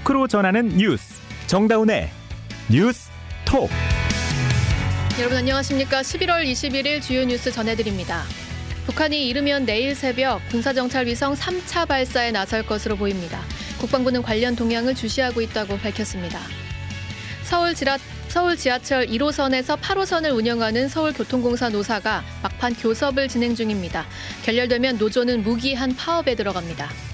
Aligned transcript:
토크로 0.00 0.26
전하는 0.26 0.68
뉴스 0.76 1.20
정다운의 1.46 2.10
뉴스 2.70 3.10
톡 3.44 3.70
여러분 5.18 5.38
안녕하십니까? 5.38 6.00
11월 6.00 6.44
21일 6.44 7.02
주요 7.02 7.24
뉴스 7.24 7.50
전해드립니다. 7.50 8.22
북한이 8.86 9.28
이르면 9.28 9.66
내일 9.66 9.94
새벽 9.94 10.40
군사정찰 10.48 11.06
위성 11.06 11.34
3차 11.34 11.86
발사에 11.86 12.30
나설 12.30 12.64
것으로 12.64 12.96
보입니다. 12.96 13.40
국방부는 13.78 14.22
관련 14.22 14.56
동향을 14.56 14.94
주시하고 14.94 15.40
있다고 15.42 15.78
밝혔습니다. 15.78 16.40
서울 17.42 17.74
지라, 17.74 17.98
서울 18.28 18.56
지하철 18.56 19.06
1호선에서 19.06 19.78
8호선을 19.78 20.34
운영하는 20.34 20.88
서울교통공사 20.88 21.68
노사가 21.68 22.22
막판 22.42 22.74
교섭을 22.74 23.28
진행 23.28 23.54
중입니다. 23.54 24.06
결렬되면 24.44 24.98
노조는 24.98 25.42
무기한 25.42 25.94
파업에 25.94 26.34
들어갑니다. 26.34 27.09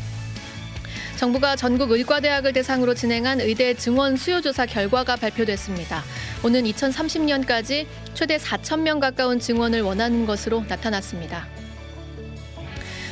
정부가 1.16 1.56
전국 1.56 1.92
의과대학을 1.92 2.52
대상으로 2.52 2.92
진행한 2.94 3.40
의대 3.40 3.72
증원 3.72 4.16
수요조사 4.16 4.66
결과가 4.66 5.16
발표됐습니다. 5.16 6.02
오는 6.44 6.64
2030년까지 6.64 7.86
최대 8.12 8.36
4천 8.36 8.80
명 8.80 9.00
가까운 9.00 9.40
증원을 9.40 9.80
원하는 9.80 10.26
것으로 10.26 10.64
나타났습니다. 10.68 11.48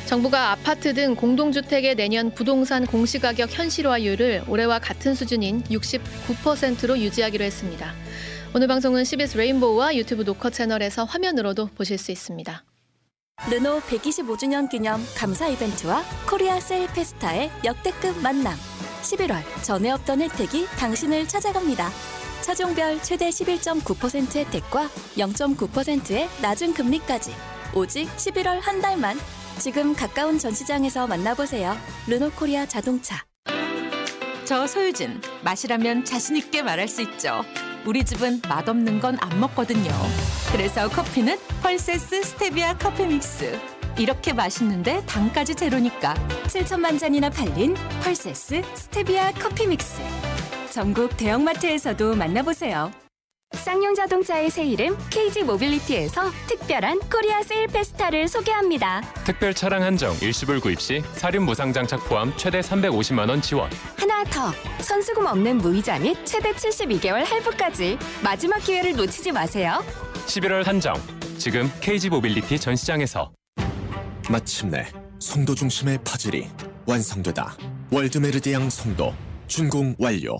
정부가 0.05 0.51
아파트 0.51 0.93
등 0.93 1.15
공동주택의 1.15 1.95
내년 1.95 2.29
부동산 2.29 2.85
공시가격 2.85 3.49
현실화율을 3.51 4.43
올해와 4.47 4.77
같은 4.77 5.15
수준인 5.15 5.63
69%로 5.63 6.99
유지하기로 6.99 7.43
했습니다. 7.43 7.91
오늘 8.53 8.67
방송은 8.67 9.03
CBS 9.03 9.35
레인보우와 9.35 9.95
유튜브 9.95 10.21
노커 10.21 10.51
채널에서 10.51 11.05
화면으로도 11.05 11.69
보실 11.75 11.97
수 11.97 12.11
있습니다. 12.11 12.63
르노 13.47 13.79
125주년 13.81 14.69
기념 14.69 15.05
감사 15.15 15.47
이벤트와 15.47 16.03
코리아 16.27 16.59
세일 16.59 16.87
페스타의 16.87 17.51
역대급 17.63 18.17
만남. 18.23 18.55
11월 19.03 19.43
전에 19.61 19.91
없던 19.91 20.21
혜택이 20.21 20.65
당신을 20.79 21.27
찾아갑니다. 21.27 21.91
차종별 22.41 22.99
최대 23.03 23.29
11.9% 23.29 24.35
혜택과 24.35 24.89
0.9%의 25.17 26.27
낮은 26.41 26.73
금리까지. 26.73 27.35
오직 27.75 28.07
11월 28.15 28.59
한 28.61 28.81
달만. 28.81 29.17
지금 29.59 29.93
가까운 29.93 30.39
전시장에서 30.39 31.05
만나보세요. 31.05 31.77
르노 32.07 32.31
코리아 32.31 32.65
자동차. 32.65 33.23
저 34.45 34.65
소유진 34.65 35.21
맛이라면 35.43 36.03
자신 36.05 36.35
있게 36.37 36.63
말할 36.63 36.87
수 36.87 37.01
있죠. 37.03 37.43
우리 37.85 38.03
집은 38.03 38.41
맛없는 38.49 38.99
건 38.99 39.15
안 39.21 39.39
먹거든요. 39.39 39.91
그래서 40.51 40.89
커피는 40.89 41.37
펄세스 41.61 42.23
스테비아 42.23 42.77
커피 42.77 43.05
믹스. 43.05 43.59
이렇게 43.97 44.33
맛있는데 44.33 45.05
당까지 45.05 45.55
제로니까 45.55 46.15
7천만 46.47 46.99
잔이나 46.99 47.29
팔린 47.29 47.75
펄세스 48.03 48.61
스테비아 48.73 49.31
커피 49.33 49.67
믹스. 49.67 50.01
전국 50.71 51.15
대형마트에서도 51.15 52.15
만나보세요. 52.15 53.04
쌍용 53.53 53.95
자동차의 53.95 54.49
새 54.49 54.65
이름 54.65 54.97
KG 55.09 55.43
모빌리티에서 55.43 56.31
특별한 56.47 56.99
코리아 57.11 57.41
세일 57.43 57.67
페스타를 57.67 58.27
소개합니다. 58.27 59.01
특별 59.23 59.53
차량 59.53 59.81
한정 59.83 60.15
일시불 60.21 60.59
구입 60.59 60.81
시 60.81 61.01
사륜 61.13 61.43
무상 61.43 61.71
장착 61.71 62.03
포함 62.05 62.33
최대 62.37 62.59
350만 62.59 63.29
원 63.29 63.41
지원. 63.41 63.69
하나 63.97 64.23
더 64.25 64.51
선수금 64.81 65.25
없는 65.25 65.57
무이자 65.59 65.99
및 65.99 66.17
최대 66.25 66.51
72개월 66.53 67.25
할부까지 67.25 67.97
마지막 68.23 68.59
기회를 68.59 68.95
놓치지 68.95 69.31
마세요. 69.31 69.83
11월 70.25 70.63
한정. 70.63 70.95
지금 71.37 71.71
KG 71.81 72.09
모빌리티 72.09 72.59
전시장에서 72.59 73.31
마침내 74.29 74.85
송도 75.19 75.55
중심의 75.55 75.99
퍼즐이 76.03 76.47
완성되다. 76.87 77.55
월드메르디앙 77.91 78.69
송도 78.69 79.13
준공 79.47 79.95
완료. 79.99 80.37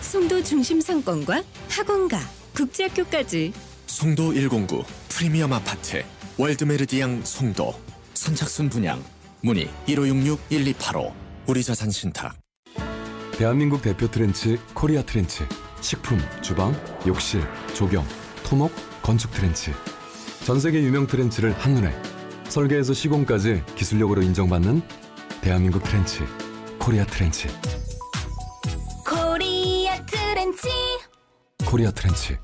송도 0.00 0.42
중심 0.42 0.80
상권과 0.80 1.42
학원가, 1.68 2.18
국제학교까지. 2.58 3.52
송도 3.86 4.32
109 4.32 4.82
프리미엄 5.08 5.52
아파트 5.52 6.02
월드메르디앙 6.38 7.22
송도. 7.24 7.72
선착순 8.14 8.68
분양 8.68 9.02
문의 9.42 9.70
1566-1285 9.86 11.12
우리 11.46 11.62
자산 11.62 11.90
신탁. 11.90 12.36
대한민국 13.38 13.80
대표 13.80 14.08
트렌치 14.08 14.58
코리아 14.74 15.02
트렌치. 15.02 15.44
식품, 15.80 16.18
주방, 16.42 16.74
욕실, 17.06 17.40
조경, 17.74 18.04
토목, 18.42 18.72
건축 19.02 19.30
트렌치. 19.30 19.72
전 20.44 20.58
세계 20.58 20.82
유명 20.82 21.06
트렌치를 21.06 21.52
한눈에. 21.52 21.94
설계에서 22.48 22.92
시공까지 22.92 23.62
기술력으로 23.76 24.22
인정받는 24.22 24.82
대한민국 25.42 25.84
트렌치 25.84 26.24
코리아 26.80 27.04
트렌치. 27.04 27.46
코리아 29.06 30.04
트렌치. 30.06 30.68
코리아 31.64 31.90
트렌치 31.92 32.36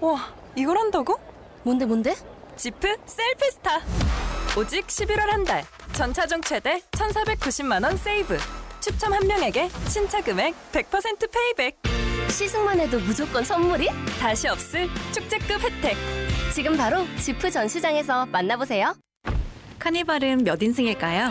와, 0.00 0.32
이걸 0.54 0.76
한다고? 0.78 1.18
뭔데 1.62 1.84
뭔데? 1.84 2.14
지프 2.56 2.96
세일 3.06 3.31
페스타. 3.31 3.80
오직 4.58 4.86
11월 4.86 5.26
한 5.26 5.44
달. 5.44 5.64
전차종 5.92 6.42
최대 6.42 6.80
1,490만 6.92 7.82
원 7.82 7.96
save. 7.96 8.36
추첨 8.80 9.12
한 9.12 9.26
명에게 9.26 9.68
신차 9.88 10.20
금액 10.22 10.54
100% 10.72 11.30
payback. 11.30 11.78
시승만 12.28 12.78
해도 12.80 12.98
무조건 13.00 13.44
선물이? 13.44 13.88
다시 14.20 14.48
없을 14.48 14.88
축제급 15.12 15.60
혜택. 15.62 15.96
지금 16.54 16.76
바로 16.76 17.04
지프 17.18 17.50
전시장에서 17.50 18.26
만나보세요. 18.26 18.94
카니발은 19.78 20.44
몇 20.44 20.62
인승일까요? 20.62 21.30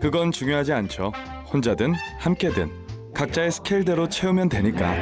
그건 0.00 0.32
중요하지 0.32 0.72
않죠. 0.72 1.12
혼자든 1.52 1.94
함께든 2.18 3.12
각자의 3.14 3.52
스케일대로 3.52 4.08
채우면 4.08 4.48
되니까. 4.48 4.92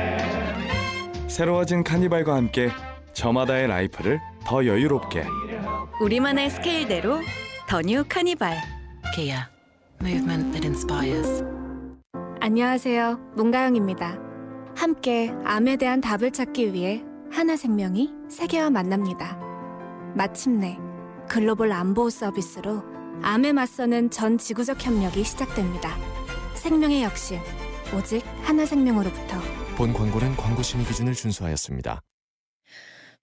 새로워진 1.31 1.85
카니발과 1.85 2.35
함께 2.35 2.71
저마다의 3.13 3.69
life를 3.69 4.21
더 4.45 4.67
여유롭게. 4.67 5.25
우리만의 6.01 6.51
스케일대로 6.51 7.21
The 7.69 7.81
new 7.83 8.05
카니발. 8.09 8.57
Kia. 9.15 9.39
Movement 10.03 10.51
that 10.51 10.67
inspires. 10.67 11.45
안녕하세요. 12.41 13.19
문가영입니다. 13.37 14.19
함께 14.77 15.33
암에 15.45 15.77
대한 15.77 16.01
답을 16.01 16.33
찾기 16.33 16.73
위해 16.73 17.05
하나생명이 17.31 18.13
세계와 18.29 18.71
만납니다. 18.71 19.39
마침내 20.17 20.79
글로벌 21.29 21.71
암 21.71 21.84
보호 21.84 22.11
서비스로 22.11 22.83
암에 23.23 23.53
맞서는 23.53 24.11
전 24.11 24.37
지구적 24.37 24.85
협력이 24.85 25.23
시작됩니다. 25.23 25.91
생명의 26.55 27.05
혁신, 27.05 27.39
오직 27.97 28.25
하나생명으로부터. 28.43 29.60
본 29.81 29.95
광고는 29.95 30.37
광고 30.37 30.63
심의 30.63 30.85
기준을 30.85 31.15
준수하였습니다. 31.15 32.03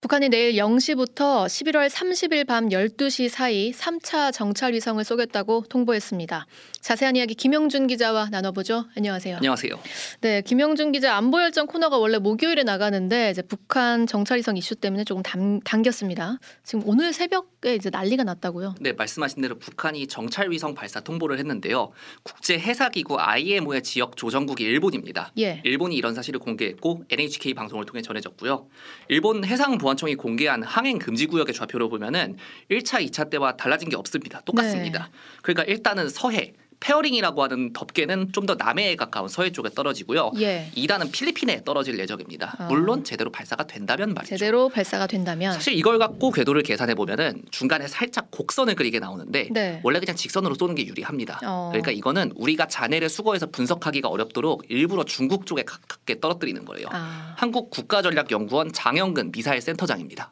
북한이 0.01 0.29
내일 0.29 0.53
0시부터 0.53 1.45
11월 1.45 1.88
30일 1.88 2.47
밤 2.47 2.69
12시 2.69 3.29
사이 3.29 3.72
3차 3.72 4.34
정찰 4.34 4.73
위성을 4.73 5.03
쏘겠다고 5.03 5.66
통보했습니다. 5.69 6.47
자세한 6.81 7.16
이야기 7.16 7.35
김영준 7.35 7.85
기자와 7.85 8.29
나눠보죠. 8.31 8.85
안녕하세요. 8.95 9.38
안녕하세요. 9.38 9.73
네, 10.22 10.41
김영준 10.41 10.94
기자 10.94 11.16
안보 11.16 11.41
열정 11.44 11.68
코너가 11.68 12.00
원래 12.00 12.18
목요일에 12.18 12.63
나가는데 12.63 13.29
이제 13.29 13.44
북한 13.44 14.07
정찰 14.07 14.39
위성 14.39 14.57
이슈 14.57 14.75
때문에 14.75 15.03
조금 15.03 15.22
당, 15.22 15.59
당겼습니다. 15.59 16.39
지금 16.63 16.81
오늘 16.88 17.13
새벽 17.13 17.56
에 17.68 17.76
이제 17.76 17.90
난리가 17.90 18.24
났다고요. 18.24 18.76
네, 18.80 18.94
말씀하신 18.94 19.42
대로 19.42 19.60
북한이 19.60 20.08
정찰 20.08 20.50
위성 20.50 20.74
발사 20.74 21.02
통보를 21.02 21.38
했는데요. 21.38 21.92
국제 22.24 22.58
해사 22.58 22.88
기구 22.88 23.20
IMO의 23.20 23.84
지역 23.84 24.16
조정국이 24.16 24.64
일본입니다. 24.64 25.34
예. 25.40 25.62
일본이 25.66 25.98
이런 25.98 26.16
사실을 26.16 26.40
공개했고 26.40 27.04
NHK 27.10 27.54
방송을 27.56 27.86
통해 27.86 28.02
전해졌고요. 28.02 28.68
일본 29.10 29.44
해상 29.44 29.78
보안청이 29.78 30.16
공개한 30.16 30.64
항행 30.64 30.98
금지 30.98 31.26
구역의 31.26 31.54
좌표로 31.54 31.90
보면은 31.90 32.38
1차, 32.72 33.06
2차 33.06 33.30
때와 33.30 33.58
달라진 33.58 33.90
게 33.90 33.98
없습니다. 33.98 34.40
똑같습니다. 34.46 35.10
네. 35.12 35.12
그러니까 35.42 35.63
일단은 35.63 36.08
서해 36.08 36.54
fairing이라고 36.80 37.44
하는 37.44 37.74
덮개는 37.74 38.31
좀 38.33 38.47
더 38.47 38.56
남해에 38.56 38.95
가까운 38.95 39.27
서해 39.27 39.51
쪽에 39.51 39.69
떨어지고요. 39.69 40.31
예. 40.39 40.71
2단은 40.77 41.12
필리핀에 41.12 41.65
떨어질 41.65 42.00
예정입니다. 42.00 42.56
아. 42.59 42.68
물론 42.68 43.03
제대로 43.03 43.29
발사가 43.29 43.68
된다면 43.68 44.13
말이죠. 44.13 44.38
제대로 44.38 44.69
발사가 44.69 45.06
된다면 45.06 45.51
사실 45.51 45.74
이걸 45.74 46.00
갖고 46.00 46.31
궤도를 46.31 46.63
계산해 46.63 46.95
보면은 46.95 47.41
중간에 47.51 47.89
살짝 47.89 48.31
곡선을 48.31 48.75
그리게 48.75 49.00
나오는데 49.00 49.50
네. 49.51 49.81
원래 49.83 50.00
그냥 50.00 50.15
직선으로 50.15 50.56
쏘는 50.56 50.75
게 50.75 50.85
유리합니다. 50.88 51.41
어. 51.44 51.68
그러니까 51.74 51.91
이거는 51.91 52.31
우리가 52.38 52.68
잔해를 52.68 53.09
수거해서 53.09 53.47
분석하기가 53.47 54.07
어렵도록 54.07 54.63
일부러 54.69 55.03
중국 55.03 55.45
쪽에 55.45 55.63
가깝게 55.63 56.21
떨어뜨리는 56.21 56.63
거예요. 56.63 56.88
아. 56.91 57.33
한국 57.38 57.69
국가전략연구원 57.69 58.71
장영근 58.71 59.33
미사일 59.33 59.59
센터장입니다. 59.59 60.31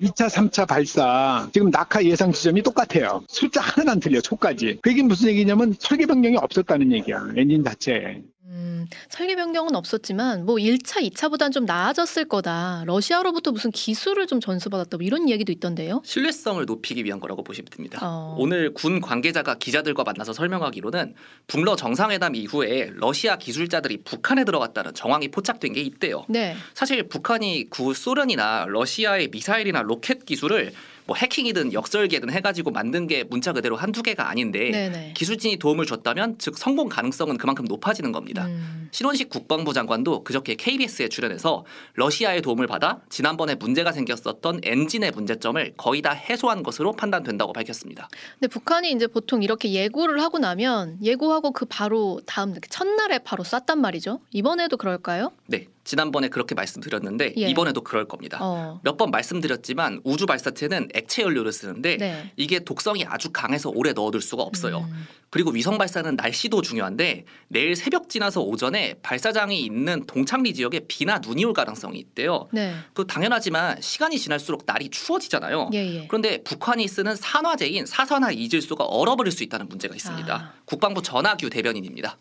2차, 0.00 0.28
3차 0.28 0.68
발사 0.68 1.48
지금 1.52 1.70
낙하 1.70 2.04
예상 2.04 2.32
지점이 2.32 2.62
똑같아요. 2.62 3.22
숫자 3.28 3.60
하나는 3.60 3.92
안 3.92 4.00
틀려, 4.00 4.20
초까지. 4.20 4.80
그게 4.82 5.02
무슨 5.02 5.28
얘기냐면 5.28 5.74
설계 5.78 6.06
변경이 6.06 6.36
없었다는 6.36 6.92
얘기야. 6.92 7.28
엔진 7.36 7.64
자체에. 7.64 8.22
음, 8.48 8.86
설계 9.08 9.34
변경은 9.34 9.74
없었지만 9.74 10.46
뭐 10.46 10.56
1차, 10.56 11.02
2차보단 11.10 11.52
좀 11.52 11.64
나아졌을 11.64 12.26
거다. 12.26 12.84
러시아로부터 12.86 13.50
무슨 13.50 13.72
기술을 13.72 14.28
좀 14.28 14.40
전수받았다. 14.40 14.96
뭐 14.96 15.04
이런 15.04 15.28
이야기도 15.28 15.50
있던데요. 15.50 16.00
신뢰성을 16.04 16.64
높이기 16.64 17.04
위한 17.04 17.18
거라고 17.18 17.42
보시면 17.42 17.66
됩니다. 17.70 17.98
어. 18.02 18.36
오늘 18.38 18.72
군 18.72 19.00
관계자가 19.00 19.56
기자들과 19.56 20.04
만나서 20.04 20.32
설명하기로는 20.32 21.14
북러 21.48 21.74
정상회담 21.74 22.36
이후에 22.36 22.92
러시아 22.94 23.36
기술자들이 23.36 24.04
북한에 24.04 24.44
들어갔다는 24.44 24.94
정황이 24.94 25.28
포착된 25.28 25.72
게 25.72 25.80
있대요. 25.80 26.24
네. 26.28 26.54
사실 26.74 27.08
북한이 27.08 27.68
구 27.70 27.94
소련이나 27.94 28.66
러시아의 28.68 29.28
미사일이나 29.28 29.82
로켓 29.82 30.24
기술을 30.24 30.72
뭐 31.06 31.16
해킹이든 31.16 31.72
역설계든 31.72 32.30
해가지고 32.30 32.72
만든 32.72 33.06
게 33.06 33.24
문자 33.24 33.52
그대로 33.52 33.76
한두 33.76 34.02
개가 34.02 34.28
아닌데 34.28 34.70
네네. 34.70 35.12
기술진이 35.14 35.58
도움을 35.58 35.86
줬다면 35.86 36.36
즉 36.38 36.58
성공 36.58 36.88
가능성은 36.88 37.38
그만큼 37.38 37.64
높아지는 37.64 38.12
겁니다. 38.12 38.46
음. 38.46 38.88
신원식 38.90 39.30
국방부 39.30 39.72
장관도 39.72 40.24
그저께 40.24 40.56
KBS에 40.56 41.08
출연해서 41.08 41.64
러시아의 41.94 42.42
도움을 42.42 42.66
받아 42.66 43.00
지난번에 43.08 43.54
문제가 43.54 43.92
생겼었던 43.92 44.60
엔진의 44.62 45.12
문제점을 45.12 45.74
거의 45.76 46.02
다 46.02 46.10
해소한 46.10 46.62
것으로 46.62 46.92
판단된다고 46.92 47.52
밝혔습니다. 47.52 48.08
근데 48.38 48.48
북한이 48.48 48.90
이제 48.90 49.06
보통 49.06 49.42
이렇게 49.42 49.72
예고를 49.72 50.20
하고 50.20 50.38
나면 50.38 50.98
예고하고 51.02 51.52
그 51.52 51.66
바로 51.66 52.20
다음 52.26 52.52
날, 52.52 52.60
첫날에 52.68 53.18
바로 53.20 53.44
쐈단 53.44 53.80
말이죠. 53.80 54.20
이번에도 54.32 54.76
그럴까요? 54.76 55.32
네. 55.46 55.66
지난번에 55.86 56.28
그렇게 56.28 56.54
말씀드렸는데 56.54 57.34
예. 57.38 57.48
이번에도 57.48 57.80
그럴 57.80 58.06
겁니다. 58.06 58.38
어. 58.42 58.80
몇번 58.82 59.12
말씀드렸지만 59.12 60.00
우주 60.04 60.26
발사체는 60.26 60.88
액체 60.94 61.22
연료를 61.22 61.52
쓰는데 61.52 61.96
네. 61.96 62.32
이게 62.36 62.58
독성이 62.58 63.04
아주 63.06 63.30
강해서 63.32 63.70
오래 63.70 63.92
넣어둘 63.92 64.20
수가 64.20 64.42
없어요. 64.42 64.80
음. 64.80 65.06
그리고 65.30 65.50
위성 65.50 65.78
발사는 65.78 66.16
날씨도 66.16 66.62
중요한데 66.62 67.24
내일 67.48 67.76
새벽 67.76 68.08
지나서 68.08 68.42
오전에 68.42 68.94
발사장이 69.02 69.60
있는 69.60 70.04
동창리 70.06 70.54
지역에 70.54 70.80
비나 70.88 71.20
눈이 71.24 71.44
올 71.44 71.52
가능성이 71.52 71.98
있대요. 71.98 72.48
네. 72.52 72.74
그 72.92 73.06
당연하지만 73.06 73.80
시간이 73.80 74.18
지날수록 74.18 74.64
날이 74.66 74.88
추워지잖아요. 74.88 75.70
예, 75.74 75.78
예. 75.78 76.06
그런데 76.08 76.42
북한이 76.42 76.88
쓰는 76.88 77.14
산화제인 77.14 77.86
사산화 77.86 78.32
이질소가 78.32 78.84
얼어버릴 78.84 79.32
수 79.32 79.44
있다는 79.44 79.68
문제가 79.68 79.94
있습니다. 79.94 80.34
아. 80.34 80.52
국방부 80.64 81.00
전하규 81.00 81.48
대변인입니다. 81.48 82.18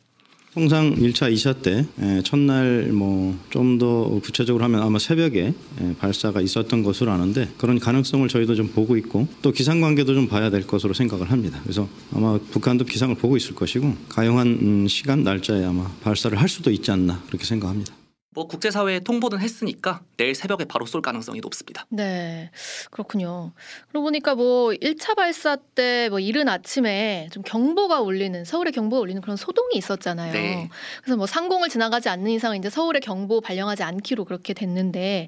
통상 0.55 0.95
1차, 0.95 1.31
2차 1.33 1.61
때 1.61 1.85
에, 1.99 2.21
첫날 2.23 2.87
뭐 2.93 3.35
좀 3.51 3.77
더 3.77 4.19
구체적으로 4.23 4.63
하면 4.63 4.81
아마 4.81 4.97
새벽에 4.99 5.47
에, 5.81 5.95
발사가 5.99 6.39
있었던 6.39 6.81
것으로 6.81 7.11
아는데 7.11 7.49
그런 7.57 7.77
가능성을 7.77 8.25
저희도 8.29 8.55
좀 8.55 8.69
보고 8.69 8.95
있고 8.95 9.27
또 9.41 9.51
기상 9.51 9.81
관계도 9.81 10.13
좀 10.13 10.29
봐야 10.29 10.49
될 10.49 10.65
것으로 10.65 10.93
생각을 10.93 11.29
합니다. 11.29 11.59
그래서 11.63 11.89
아마 12.13 12.37
북한도 12.51 12.85
기상을 12.85 13.13
보고 13.15 13.35
있을 13.35 13.53
것이고 13.53 13.93
가용한 14.07 14.47
음, 14.47 14.87
시간 14.87 15.23
날짜에 15.23 15.65
아마 15.65 15.91
발사를 16.01 16.39
할 16.39 16.47
수도 16.47 16.71
있지 16.71 16.89
않나 16.89 17.21
그렇게 17.27 17.43
생각합니다. 17.43 17.93
뭐 18.35 18.47
국제사회에 18.47 18.99
통보는 18.99 19.39
했으니까 19.39 20.01
내일 20.17 20.35
새벽에 20.35 20.65
바로 20.65 20.85
쏠 20.85 21.01
가능성이 21.01 21.39
높습니다. 21.39 21.85
네. 21.89 22.51
그렇군요. 22.91 23.53
그러고 23.89 24.05
보니까 24.05 24.35
뭐 24.35 24.69
1차 24.69 25.15
발사 25.15 25.55
때 25.55 25.95
뭐 26.09 26.19
이른 26.19 26.47
아침에 26.49 27.29
좀 27.31 27.41
경보가 27.43 28.01
울리는 28.01 28.45
서울에 28.45 28.71
경보가 28.71 29.01
울리는 29.01 29.21
그런 29.21 29.37
소동이 29.37 29.75
있었잖아요. 29.75 30.33
네. 30.33 30.69
그래서 31.01 31.17
뭐 31.17 31.25
상공을 31.25 31.69
지나가지 31.69 32.09
않는 32.09 32.31
이상 32.31 32.55
이제 32.55 32.69
서울에 32.69 32.99
경보 32.99 33.41
발령하지 33.41 33.83
않기로 33.83 34.25
그렇게 34.25 34.53
됐는데 34.53 35.27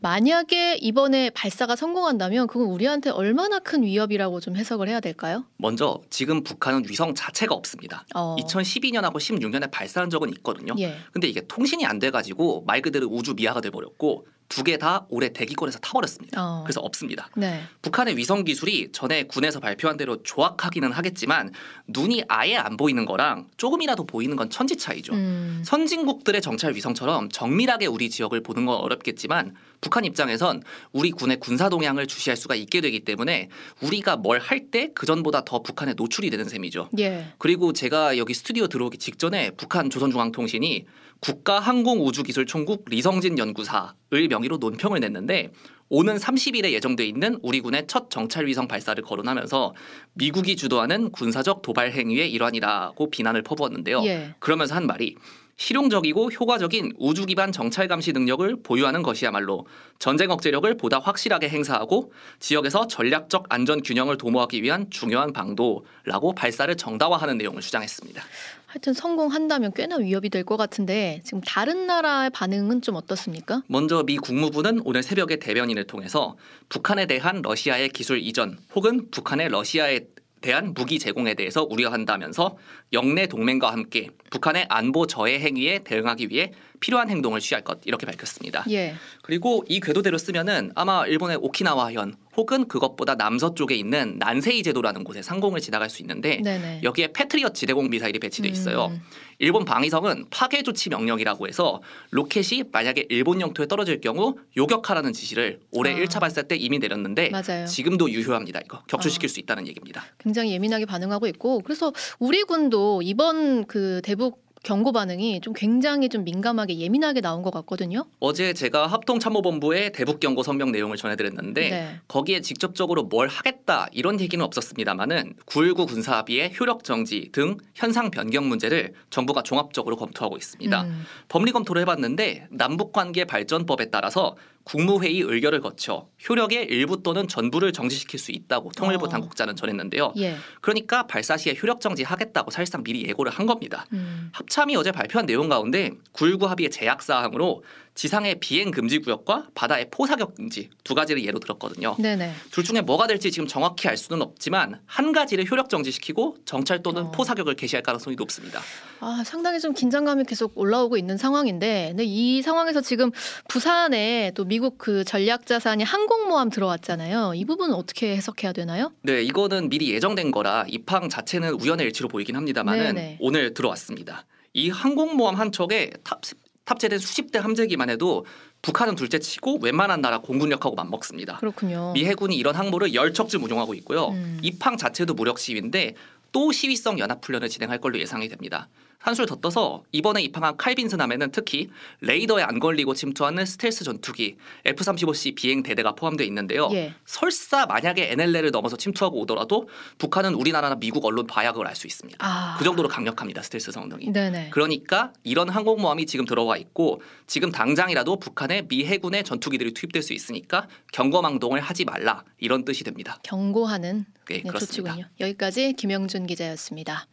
만약에 0.00 0.76
이번에 0.80 1.30
발사가 1.30 1.74
성공한다면 1.74 2.46
그건 2.46 2.68
우리한테 2.68 3.10
얼마나 3.10 3.58
큰 3.58 3.82
위협이라고 3.82 4.38
좀 4.40 4.56
해석을 4.56 4.88
해야 4.88 5.00
될까요? 5.00 5.44
먼저 5.56 6.00
지금 6.08 6.44
북한은 6.44 6.84
위성 6.88 7.14
자체가 7.14 7.54
없습니다. 7.54 8.04
어. 8.14 8.36
2012년하고 8.38 9.14
16년에 9.16 9.70
발사한 9.72 10.08
적은 10.10 10.30
있거든요. 10.36 10.74
예. 10.78 10.96
근데 11.12 11.26
이게 11.28 11.40
통신이 11.48 11.84
안 11.84 11.98
돼가지고 11.98 12.62
말 12.66 12.80
그대로 12.82 13.08
우주 13.08 13.34
미아가 13.34 13.60
돼버렸고 13.60 14.26
두 14.48 14.62
개 14.64 14.78
다 14.78 15.04
올해 15.10 15.28
대기권에서 15.30 15.78
타버렸습니다. 15.80 16.42
어. 16.42 16.62
그래서 16.64 16.80
없습니다. 16.80 17.28
네. 17.36 17.60
북한의 17.82 18.16
위성 18.16 18.44
기술이 18.44 18.92
전에 18.92 19.24
군에서 19.24 19.60
발표한 19.60 19.98
대로 19.98 20.22
조악하기는 20.22 20.90
하겠지만 20.90 21.52
눈이 21.88 22.24
아예 22.28 22.56
안 22.56 22.78
보이는 22.78 23.04
거랑 23.04 23.48
조금이라도 23.58 24.04
보이는 24.06 24.36
건 24.36 24.48
천지 24.48 24.76
차이죠. 24.76 25.12
음. 25.12 25.60
선진국들의 25.66 26.40
정찰 26.40 26.74
위성처럼 26.74 27.28
정밀하게 27.28 27.86
우리 27.86 28.08
지역을 28.08 28.42
보는 28.42 28.64
건 28.64 28.76
어렵겠지만 28.76 29.54
북한 29.80 30.04
입장에선 30.04 30.62
우리 30.92 31.10
군의 31.10 31.38
군사 31.38 31.68
동향을 31.68 32.06
주시할 32.06 32.36
수가 32.36 32.54
있게 32.54 32.80
되기 32.80 33.00
때문에 33.00 33.48
우리가 33.82 34.16
뭘 34.16 34.38
할 34.40 34.70
때 34.70 34.92
그 34.94 35.06
전보다 35.06 35.44
더 35.44 35.62
북한에 35.62 35.94
노출이 35.94 36.30
되는 36.30 36.44
셈이죠. 36.46 36.90
예. 36.98 37.26
그리고 37.38 37.72
제가 37.72 38.18
여기 38.18 38.34
스튜디오 38.34 38.66
들어오기 38.66 38.98
직전에 38.98 39.50
북한 39.56 39.88
조선중앙통신이 39.90 40.86
국가항공우주기술총국 41.20 42.84
리성진 42.88 43.38
연구사의 43.38 44.28
명의로 44.28 44.58
논평을 44.58 45.00
냈는데 45.00 45.50
오는 45.88 46.16
30일에 46.16 46.70
예정돼 46.72 47.06
있는 47.06 47.38
우리 47.42 47.60
군의 47.60 47.86
첫 47.86 48.10
정찰 48.10 48.46
위성 48.46 48.68
발사를 48.68 49.02
거론하면서 49.02 49.74
미국이 50.14 50.54
주도하는 50.56 51.10
군사적 51.12 51.62
도발 51.62 51.92
행위의 51.92 52.30
일환이라고 52.32 53.10
비난을 53.10 53.42
퍼부었는데요. 53.42 54.02
예. 54.04 54.34
그러면서 54.38 54.74
한 54.74 54.86
말이 54.86 55.16
실용적이고 55.58 56.30
효과적인 56.30 56.92
우주 56.98 57.26
기반 57.26 57.50
정찰 57.50 57.88
감시 57.88 58.12
능력을 58.12 58.62
보유하는 58.62 59.02
것이야말로 59.02 59.66
전쟁 59.98 60.30
억제력을 60.30 60.72
보다 60.76 61.00
확실하게 61.00 61.48
행사하고 61.48 62.12
지역에서 62.38 62.86
전략적 62.86 63.46
안전 63.48 63.82
균형을 63.82 64.16
도모하기 64.16 64.62
위한 64.62 64.86
중요한 64.88 65.32
방도라고 65.32 66.34
발사를 66.36 66.74
정당화하는 66.76 67.38
내용을 67.38 67.60
주장했습니다. 67.60 68.22
하여튼 68.66 68.92
성공한다면 68.92 69.72
꽤나 69.74 69.96
위협이 69.96 70.30
될 70.30 70.44
것 70.44 70.56
같은데 70.56 71.20
지금 71.24 71.40
다른 71.40 71.86
나라의 71.86 72.30
반응은 72.30 72.80
좀 72.80 72.94
어떻습니까? 72.94 73.62
먼저 73.66 74.04
미 74.04 74.16
국무부는 74.16 74.80
오늘 74.84 75.02
새벽에 75.02 75.36
대변인을 75.36 75.84
통해서 75.88 76.36
북한에 76.68 77.06
대한 77.06 77.42
러시아의 77.42 77.88
기술 77.90 78.18
이전 78.20 78.56
혹은 78.76 79.10
북한의 79.10 79.48
러시아에 79.48 80.00
대한 80.40 80.74
무기 80.74 80.98
제공에 80.98 81.34
대해서 81.34 81.64
우려한다면서 81.64 82.56
영내 82.92 83.26
동맹과 83.26 83.72
함께 83.72 84.08
북한의 84.30 84.66
안보 84.68 85.06
저해 85.06 85.38
행위에 85.40 85.80
대응하기 85.80 86.28
위해 86.30 86.52
필요한 86.80 87.10
행동을 87.10 87.40
취할 87.40 87.62
것 87.62 87.80
이렇게 87.84 88.06
밝혔습니다. 88.06 88.64
예. 88.70 88.94
그리고 89.22 89.64
이 89.68 89.80
궤도대로 89.80 90.18
쏘면은 90.18 90.72
아마 90.74 91.06
일본의 91.06 91.38
오키나와현 91.40 92.14
혹은 92.36 92.68
그것보다 92.68 93.16
남서쪽에 93.16 93.74
있는 93.74 94.16
난세이 94.18 94.62
제도라는 94.62 95.02
곳에 95.02 95.22
상공을 95.22 95.60
지나갈 95.60 95.90
수 95.90 96.02
있는데 96.02 96.40
네네. 96.42 96.80
여기에 96.84 97.12
패트리엇 97.12 97.54
지대공 97.54 97.90
미사일이 97.90 98.20
배치돼 98.20 98.48
있어요. 98.48 98.86
음. 98.92 99.00
일본 99.40 99.64
방위성은 99.64 100.26
파괴 100.30 100.62
조치 100.62 100.88
명령이라고 100.88 101.48
해서 101.48 101.80
로켓이 102.10 102.64
만약에 102.70 103.06
일본 103.08 103.40
영토에 103.40 103.66
떨어질 103.66 104.00
경우 104.00 104.36
요격하라는 104.56 105.12
지시를 105.12 105.60
올해 105.72 105.92
아. 105.92 105.96
1차 105.96 106.20
발사 106.20 106.42
때 106.42 106.56
이미 106.56 106.78
내렸는데 106.78 107.30
맞아요. 107.30 107.66
지금도 107.66 108.10
유효합니다. 108.10 108.60
이거 108.64 108.82
격추시킬 108.86 109.28
수 109.28 109.40
있다는 109.40 109.66
얘기입니다. 109.66 110.04
굉장히 110.18 110.52
예민하게 110.52 110.86
반응하고 110.86 111.26
있고 111.28 111.60
그래서 111.60 111.92
우리 112.18 112.42
군도 112.44 113.00
이번 113.02 113.66
그 113.66 114.00
대북 114.04 114.47
경고 114.62 114.92
반응이 114.92 115.40
좀 115.40 115.52
굉장히 115.54 116.08
좀 116.08 116.24
민감하게 116.24 116.78
예민하게 116.78 117.20
나온 117.20 117.42
것 117.42 117.52
같거든요. 117.52 118.04
어제 118.20 118.52
제가 118.52 118.86
합동참모본부의 118.86 119.92
대북 119.92 120.20
경고 120.20 120.42
성명 120.42 120.72
내용을 120.72 120.96
전해드렸는데 120.96 121.70
네. 121.70 122.00
거기에 122.08 122.40
직접적으로 122.40 123.04
뭘 123.04 123.28
하겠다 123.28 123.88
이런 123.92 124.20
얘기는 124.20 124.44
없었습니다만은 124.44 125.34
9.19 125.46 125.88
군사합의의 125.88 126.52
효력 126.58 126.84
정지 126.84 127.30
등 127.32 127.56
현상 127.74 128.10
변경 128.10 128.48
문제를 128.48 128.94
정부가 129.10 129.42
종합적으로 129.42 129.96
검토하고 129.96 130.36
있습니다. 130.36 130.82
음. 130.82 131.04
법리 131.28 131.52
검토를 131.52 131.82
해봤는데 131.82 132.48
남북관계 132.50 133.24
발전법에 133.24 133.90
따라서 133.90 134.36
국무회의 134.68 135.20
의결을 135.20 135.60
거쳐 135.60 136.08
효력의 136.28 136.66
일부 136.66 137.02
또는 137.02 137.26
전부를 137.26 137.72
정지시킬 137.72 138.18
수 138.18 138.32
있다고 138.32 138.70
통일부 138.72 139.06
어. 139.06 139.08
당국자는 139.08 139.56
전했는데요. 139.56 140.12
예. 140.18 140.36
그러니까 140.60 141.06
발사 141.06 141.38
시에 141.38 141.56
효력 141.60 141.80
정지하겠다고 141.80 142.50
사실상 142.50 142.84
미리 142.84 143.06
예고를 143.08 143.32
한 143.32 143.46
겁니다. 143.46 143.86
음. 143.94 144.28
합참이 144.32 144.76
어제 144.76 144.92
발표한 144.92 145.24
내용 145.24 145.48
가운데 145.48 145.92
9.19 146.12 146.46
합의의 146.46 146.70
제약 146.70 147.00
사항으로 147.02 147.64
지상의 147.98 148.36
비행 148.38 148.70
금지 148.70 149.00
구역과 149.00 149.48
바다의 149.56 149.88
포사격 149.90 150.36
금지 150.36 150.70
두 150.84 150.94
가지를 150.94 151.24
예로 151.24 151.40
들었거든요. 151.40 151.96
네네. 151.98 152.32
둘 152.52 152.62
중에 152.62 152.80
뭐가 152.80 153.08
될지 153.08 153.32
지금 153.32 153.48
정확히 153.48 153.88
알 153.88 153.96
수는 153.96 154.22
없지만 154.22 154.80
한 154.86 155.10
가지를 155.10 155.50
효력 155.50 155.68
정지시키고 155.68 156.36
정찰 156.44 156.80
또는 156.80 157.06
어. 157.06 157.10
포사격을 157.10 157.56
개시할 157.56 157.82
가능성이 157.82 158.14
높습니다. 158.14 158.60
아, 159.00 159.24
상당히 159.26 159.58
좀 159.58 159.74
긴장감이 159.74 160.22
계속 160.28 160.52
올라오고 160.54 160.96
있는 160.96 161.16
상황인데, 161.16 161.88
근데 161.88 162.04
이 162.04 162.40
상황에서 162.40 162.82
지금 162.82 163.10
부산에 163.48 164.30
또 164.36 164.44
미국 164.44 164.78
그 164.78 165.02
전략 165.02 165.44
자산이 165.44 165.82
항공모함 165.82 166.50
들어왔잖아요. 166.50 167.32
이 167.34 167.44
부분은 167.44 167.74
어떻게 167.74 168.14
해석해야 168.14 168.52
되나요? 168.52 168.92
네, 169.02 169.24
이거는 169.24 169.70
미리 169.70 169.90
예정된 169.92 170.30
거라 170.30 170.66
입항 170.68 171.08
자체는 171.08 171.54
우연의 171.54 171.86
일치로 171.86 172.06
보이긴 172.06 172.36
합니다만은 172.36 172.94
네네. 172.94 173.16
오늘 173.18 173.54
들어왔습니다. 173.54 174.24
이 174.54 174.70
항공모함 174.70 175.34
한 175.34 175.50
척에 175.50 175.90
탑, 176.04 176.20
탑재된 176.68 176.98
수십 176.98 177.32
대 177.32 177.38
함재기만 177.38 177.88
해도 177.88 178.26
북한은 178.60 178.94
둘째 178.94 179.18
치고 179.18 179.60
웬만한 179.62 180.02
나라 180.02 180.18
공군력하고 180.18 180.76
맞먹습니다. 180.76 181.38
그렇군요. 181.38 181.92
미 181.94 182.04
해군이 182.04 182.36
이런 182.36 182.54
항모를 182.54 182.92
열 182.92 183.14
척쯤 183.14 183.42
운용하고 183.42 183.72
있고요. 183.74 184.08
음. 184.08 184.38
입항 184.42 184.76
자체도 184.76 185.14
무력 185.14 185.38
시위인데 185.38 185.94
또 186.30 186.52
시위성 186.52 186.98
연합 186.98 187.24
훈련을 187.24 187.48
진행할 187.48 187.80
걸로 187.80 187.98
예상이 187.98 188.28
됩니다. 188.28 188.68
한술 188.98 189.26
더 189.26 189.36
떠서 189.36 189.84
이번에 189.92 190.20
입항한 190.22 190.56
칼빈슨 190.56 190.96
함에는 190.96 191.30
특히 191.30 191.70
레이더에 192.00 192.42
안 192.42 192.58
걸리고 192.58 192.94
침투하는 192.94 193.46
스텔스 193.46 193.84
전투기 193.84 194.36
F-35C 194.66 195.36
비행 195.36 195.62
대대가 195.62 195.94
포함되어 195.94 196.26
있는데요. 196.26 196.68
예. 196.72 196.92
설사 197.06 197.64
만약에 197.66 198.10
NLL을 198.12 198.50
넘어서 198.50 198.76
침투하고 198.76 199.20
오더라도 199.20 199.68
북한은 199.98 200.34
우리나라나 200.34 200.74
미국 200.74 201.04
언론 201.04 201.26
봐약을 201.26 201.66
알 201.66 201.78
수 201.78 201.86
있습니다. 201.86 202.18
아. 202.20 202.56
그 202.58 202.64
정도로 202.64 202.88
강력합니다. 202.88 203.40
스텔스 203.40 203.70
성능이. 203.70 204.10
네네. 204.12 204.50
그러니까 204.50 205.12
이런 205.22 205.48
항공모함이 205.48 206.06
지금 206.06 206.24
들어와 206.24 206.56
있고 206.56 207.00
지금 207.28 207.52
당장이라도 207.52 208.16
북한의 208.16 208.66
미 208.66 208.84
해군의 208.84 209.22
전투기들이 209.22 209.74
투입될 209.74 210.02
수 210.02 210.12
있으니까 210.12 210.66
경거망동을 210.92 211.60
하지 211.60 211.84
말라 211.84 212.24
이런 212.38 212.64
뜻이 212.64 212.82
됩니다. 212.82 213.20
경고하는 213.22 214.06
네, 214.28 214.38
네, 214.38 214.42
그렇습니다. 214.42 214.90
조치군요. 214.94 215.04
여기까지 215.20 215.74
김영준 215.74 216.26
기자였습니다. 216.26 217.06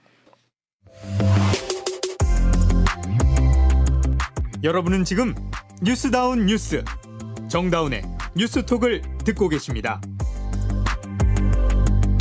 여러분은 4.65 5.05
지금 5.05 5.35
뉴스다운 5.83 6.47
뉴스 6.47 6.83
정다운의 7.49 8.01
뉴스톡을 8.35 9.03
듣고 9.23 9.47
계십니다. 9.47 10.01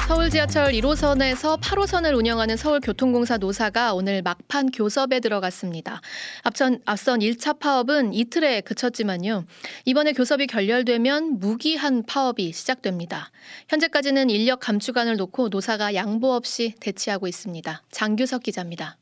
서울 0.06 0.28
지하철 0.28 0.72
1호선에서 0.72 1.58
8호선을 1.58 2.14
운영하는 2.14 2.58
서울교통공사 2.58 3.38
노사가 3.38 3.94
오늘 3.94 4.20
막판 4.20 4.72
교섭에 4.72 5.20
들어갔습니다. 5.20 6.02
앞선, 6.42 6.80
앞선 6.84 7.20
1차 7.20 7.58
파업은 7.58 8.12
이틀에 8.12 8.60
그쳤지만요. 8.60 9.46
이번에 9.86 10.12
교섭이 10.12 10.46
결렬되면 10.46 11.38
무기한 11.38 12.02
파업이 12.02 12.52
시작됩니다. 12.52 13.30
현재까지는 13.70 14.28
인력 14.28 14.60
감축안을 14.60 15.16
놓고 15.16 15.48
노사가 15.48 15.94
양보 15.94 16.34
없이 16.34 16.74
대치하고 16.78 17.26
있습니다. 17.26 17.82
장규석 17.90 18.42
기자입니다. 18.42 18.98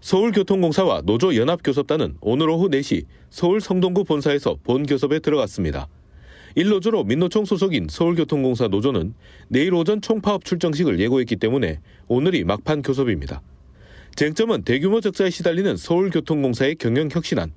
서울교통공사와 0.00 1.02
노조 1.02 1.34
연합교섭단은 1.34 2.18
오늘 2.20 2.48
오후 2.50 2.68
4시 2.68 3.04
서울 3.30 3.60
성동구 3.60 4.04
본사에서 4.04 4.56
본교섭에 4.62 5.18
들어갔습니다. 5.18 5.88
1노조로 6.56 7.06
민노총 7.06 7.44
소속인 7.44 7.88
서울교통공사 7.90 8.68
노조는 8.68 9.14
내일 9.48 9.74
오전 9.74 10.00
총파업 10.00 10.44
출정식을 10.44 10.98
예고했기 11.00 11.36
때문에 11.36 11.80
오늘이 12.06 12.44
막판 12.44 12.82
교섭입니다. 12.82 13.42
쟁점은 14.14 14.62
대규모 14.62 15.00
적자에 15.00 15.30
시달리는 15.30 15.76
서울교통공사의 15.76 16.76
경영 16.76 17.08
혁신안. 17.10 17.52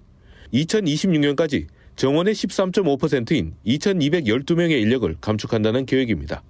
2026년까지 0.54 1.68
정원의 1.96 2.34
13.5%인 2.34 3.54
2,212명의 3.66 4.82
인력을 4.82 5.16
감축한다는 5.22 5.86
계획입니다. 5.86 6.44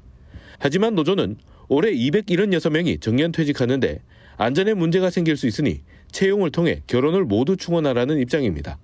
하지만 0.57 0.95
노조는 0.95 1.37
올해 1.67 1.91
276명이 1.91 3.01
정년 3.01 3.31
퇴직하는데 3.31 4.01
안전에 4.41 4.73
문제가 4.73 5.11
생길 5.11 5.37
수 5.37 5.45
있으니 5.45 5.81
채용을 6.11 6.49
통해 6.49 6.81
결혼을 6.87 7.25
모두 7.25 7.57
충원하라는 7.57 8.17
입장입니다. 8.17 8.79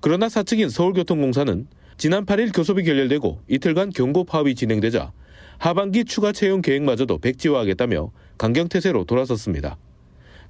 그러나 0.00 0.28
사측인 0.28 0.68
서울교통공사는 0.68 1.66
지난 1.96 2.24
8일 2.24 2.54
교섭이 2.54 2.84
결렬되고 2.84 3.40
이틀간 3.48 3.90
경고 3.90 4.22
파업이 4.22 4.54
진행되자 4.54 5.10
하반기 5.58 6.04
추가 6.04 6.30
채용 6.30 6.62
계획마저도 6.62 7.18
백지화하겠다며 7.18 8.12
강경태세로 8.38 9.06
돌아섰습니다. 9.06 9.76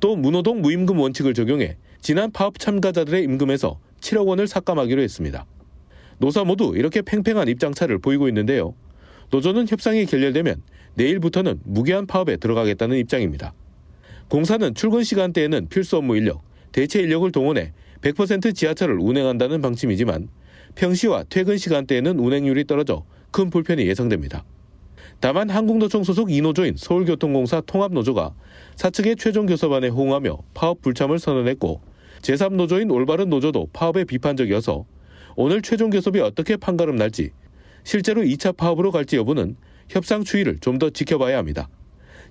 또 0.00 0.16
문호동 0.16 0.60
무임금 0.60 0.98
원칙을 0.98 1.32
적용해 1.32 1.78
지난 2.02 2.30
파업 2.30 2.58
참가자들의 2.58 3.24
임금에서 3.24 3.80
7억 4.00 4.26
원을 4.26 4.48
삭감하기로 4.48 5.00
했습니다. 5.00 5.46
노사 6.18 6.44
모두 6.44 6.74
이렇게 6.76 7.00
팽팽한 7.00 7.48
입장차를 7.48 8.00
보이고 8.00 8.28
있는데요. 8.28 8.74
노조는 9.30 9.66
협상이 9.66 10.04
결렬되면 10.04 10.62
내일부터는 10.92 11.60
무기한 11.64 12.06
파업에 12.06 12.36
들어가겠다는 12.36 12.98
입장입니다. 12.98 13.54
공사는 14.28 14.74
출근 14.74 15.04
시간대에는 15.04 15.68
필수 15.68 15.96
업무 15.96 16.16
인력, 16.16 16.42
대체 16.72 17.00
인력을 17.00 17.30
동원해 17.30 17.72
100% 18.02 18.54
지하철을 18.54 18.98
운행한다는 18.98 19.62
방침이지만 19.62 20.28
평시와 20.74 21.24
퇴근 21.28 21.56
시간대에는 21.56 22.18
운행률이 22.18 22.66
떨어져 22.66 23.04
큰 23.30 23.50
불편이 23.50 23.86
예상됩니다. 23.86 24.44
다만 25.20 25.48
한국노총 25.48 26.04
소속 26.04 26.28
2노조인 26.28 26.76
서울교통공사 26.76 27.62
통합노조가 27.62 28.34
사측의 28.76 29.16
최종 29.16 29.46
교섭안에 29.46 29.88
호응하며 29.88 30.38
파업 30.54 30.82
불참을 30.82 31.18
선언했고 31.18 31.80
제3노조인 32.20 32.92
올바른 32.92 33.30
노조도 33.30 33.70
파업에 33.72 34.04
비판적이어서 34.04 34.84
오늘 35.36 35.62
최종 35.62 35.90
교섭이 35.90 36.20
어떻게 36.20 36.56
판가름 36.56 36.96
날지 36.96 37.30
실제로 37.84 38.22
2차 38.22 38.56
파업으로 38.56 38.90
갈지 38.90 39.16
여부는 39.16 39.56
협상 39.88 40.24
추이를 40.24 40.58
좀 40.60 40.78
더 40.78 40.90
지켜봐야 40.90 41.38
합니다. 41.38 41.68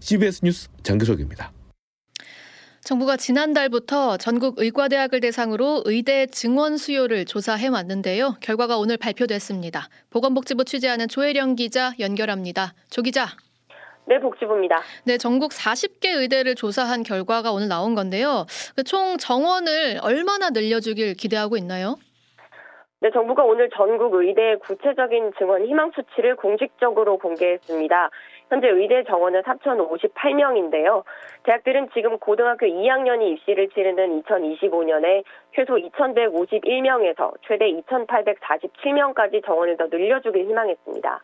CBS 0.01 0.41
뉴스 0.43 0.67
장규석입니다. 0.83 1.54
정부가 2.86 3.18
지난달부터 3.18 4.18
전국 4.18 4.60
의과대학을 4.60 5.20
대상으로 5.20 5.82
의대 5.86 6.27
증원 6.27 6.77
수요를 6.77 7.25
조사해 7.25 7.68
왔는데요. 7.68 8.36
결과가 8.42 8.77
오늘 8.77 8.96
발표됐습니다. 8.98 9.89
보건복지부 10.13 10.65
취재하는 10.65 11.08
조혜령 11.08 11.56
기자 11.56 11.94
연결합니다. 12.00 12.74
조 12.92 13.01
기자. 13.01 13.25
네, 14.06 14.20
복지부입니다. 14.20 14.84
네, 15.04 15.18
전국 15.18 15.50
40개 15.50 16.15
의대를 16.15 16.54
조사한 16.54 17.01
결과가 17.01 17.51
오늘 17.51 17.68
나온 17.70 17.96
건데요. 17.96 18.46
그총 18.75 19.18
정원을 19.18 20.01
얼마나 20.04 20.51
늘려주길 20.51 21.15
기대하고 21.15 21.58
있나요? 21.58 21.96
네, 23.01 23.10
정부가 23.12 23.44
오늘 23.44 23.72
전국 23.75 24.13
의대 24.13 24.58
구체적인 24.62 25.34
증원 25.39 25.65
희망 25.65 25.92
수치를 25.96 26.36
공식적으로 26.36 27.18
공개했습니다. 27.18 28.12
현재 28.55 28.69
의대 28.69 29.03
정원은 29.03 29.41
4,058명인데요. 29.41 31.03
대학들은 31.43 31.89
지금 31.93 32.17
고등학교 32.17 32.65
2학년이 32.65 33.33
입시를 33.33 33.67
치르는 33.67 34.21
2025년에 34.24 35.25
최소 35.53 35.75
2,151명에서 35.75 37.33
최대 37.45 37.69
2,847명까지 37.69 39.45
정원을 39.45 39.75
더 39.75 39.88
늘려주길 39.88 40.45
희망했습니다. 40.45 41.21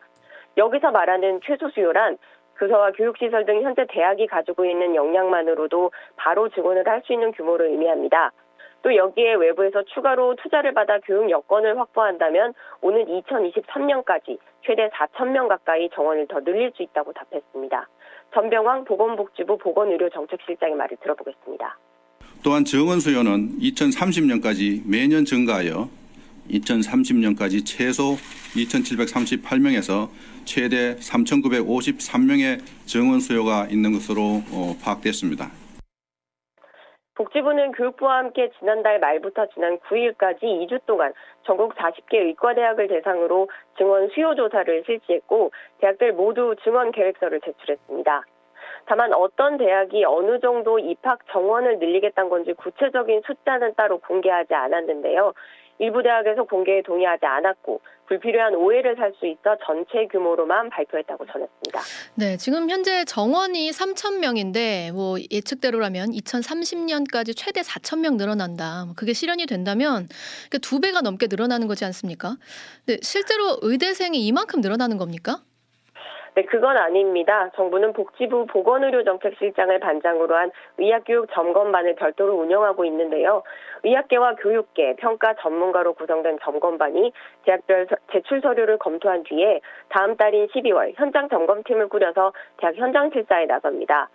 여기서 0.58 0.90
말하는 0.90 1.40
최소 1.42 1.70
수요란 1.70 2.18
교사와 2.58 2.92
교육시설 2.92 3.46
등 3.46 3.62
현재 3.62 3.86
대학이 3.88 4.26
가지고 4.26 4.66
있는 4.66 4.94
역량만으로도 4.94 5.90
바로 6.16 6.50
증원을 6.50 6.86
할 6.86 7.00
수 7.06 7.14
있는 7.14 7.32
규모를 7.32 7.68
의미합니다. 7.68 8.32
또 8.82 8.94
여기에 8.94 9.34
외부에서 9.34 9.82
추가로 9.94 10.36
투자를 10.42 10.74
받아 10.74 10.98
교육 11.00 11.30
여건을 11.30 11.78
확보한다면 11.78 12.52
오는 12.80 13.04
2023년까지 13.04 14.38
최대 14.66 14.88
4,000명 14.90 15.48
가까이 15.48 15.88
정원을 15.94 16.26
더 16.28 16.40
늘릴 16.40 16.72
수 16.74 16.82
있다고 16.82 17.12
답했습니다. 17.12 17.88
전병왕 18.34 18.84
보건복지부 18.84 19.58
보건의료정책실장의 19.58 20.74
말을 20.76 20.96
들어보겠습니다. 21.02 21.78
또한 22.42 22.64
정원 22.64 22.98
수요는 22.98 23.58
2030년까지 23.60 24.82
매년 24.84 25.24
증가하여 25.24 25.88
2030년까지 26.50 27.64
최소 27.64 28.16
2,738명에서 28.56 30.08
최대 30.44 30.96
3,953명의 30.96 32.60
정원 32.86 33.20
수요가 33.20 33.66
있는 33.70 33.92
것으로 33.92 34.42
어, 34.50 34.76
파악됐습니다. 34.82 35.61
복지부는 37.14 37.72
교육부와 37.72 38.18
함께 38.18 38.50
지난달 38.58 38.98
말부터 38.98 39.46
지난 39.54 39.78
9일까지 39.80 40.42
2주 40.42 40.80
동안 40.86 41.12
전국 41.44 41.74
40개 41.74 42.14
의과대학을 42.14 42.88
대상으로 42.88 43.48
증원 43.76 44.08
수요 44.08 44.34
조사를 44.34 44.84
실시했고 44.86 45.52
대학들 45.78 46.12
모두 46.12 46.54
증원 46.62 46.90
계획서를 46.90 47.40
제출했습니다. 47.42 48.24
다만 48.86 49.12
어떤 49.12 49.58
대학이 49.58 50.04
어느 50.04 50.40
정도 50.40 50.78
입학 50.78 51.20
정원을 51.30 51.78
늘리겠다는 51.78 52.30
건지 52.30 52.52
구체적인 52.54 53.22
숫자는 53.26 53.74
따로 53.74 53.98
공개하지 53.98 54.54
않았는데요. 54.54 55.34
일부 55.82 56.00
대학에서 56.00 56.44
공개에 56.44 56.80
동의하지 56.82 57.26
않았고 57.26 57.80
불필요한 58.06 58.54
오해를 58.54 58.94
살 58.94 59.12
수 59.18 59.26
있어 59.26 59.56
전체 59.66 60.06
규모로만 60.06 60.70
발표했다고 60.70 61.26
전했습니다. 61.26 61.80
네, 62.14 62.36
지금 62.36 62.70
현재 62.70 63.04
정원이 63.04 63.70
3천 63.70 64.20
명인데 64.20 64.92
뭐 64.92 65.16
예측대로라면 65.30 66.10
2030년까지 66.10 67.36
최대 67.36 67.62
4천 67.62 68.00
명 68.00 68.16
늘어난다. 68.16 68.84
뭐 68.84 68.94
그게 68.96 69.12
실현이 69.12 69.46
된다면 69.46 70.06
두 70.62 70.80
배가 70.80 71.00
넘게 71.00 71.26
늘어나는 71.28 71.66
거지 71.66 71.84
않습니까? 71.84 72.36
네, 72.86 72.96
실제로 73.02 73.58
의대생이 73.62 74.24
이만큼 74.26 74.60
늘어나는 74.60 74.98
겁니까? 74.98 75.38
네, 76.34 76.46
그건 76.46 76.78
아닙니다. 76.78 77.50
정부는 77.56 77.92
복지부 77.92 78.46
보건의료정책실장을 78.46 79.78
반장으로 79.80 80.34
한 80.34 80.50
의학교육 80.78 81.28
점검반을 81.34 81.96
별도로 81.96 82.38
운영하고 82.38 82.86
있는데요. 82.86 83.42
의학계와 83.84 84.36
교육계, 84.36 84.96
평가 84.96 85.34
전문가로 85.34 85.94
구성된 85.94 86.38
점검반이 86.42 87.12
대학별 87.44 87.86
제출 88.12 88.40
서류를 88.40 88.78
검토한 88.78 89.24
뒤에 89.24 89.60
다음 89.88 90.16
달인 90.16 90.46
12월 90.48 90.92
현장 90.96 91.28
점검팀을 91.28 91.88
꾸려서 91.88 92.32
대학 92.58 92.76
현장 92.76 93.10
실사에 93.10 93.46
나섭니다. 93.46 94.08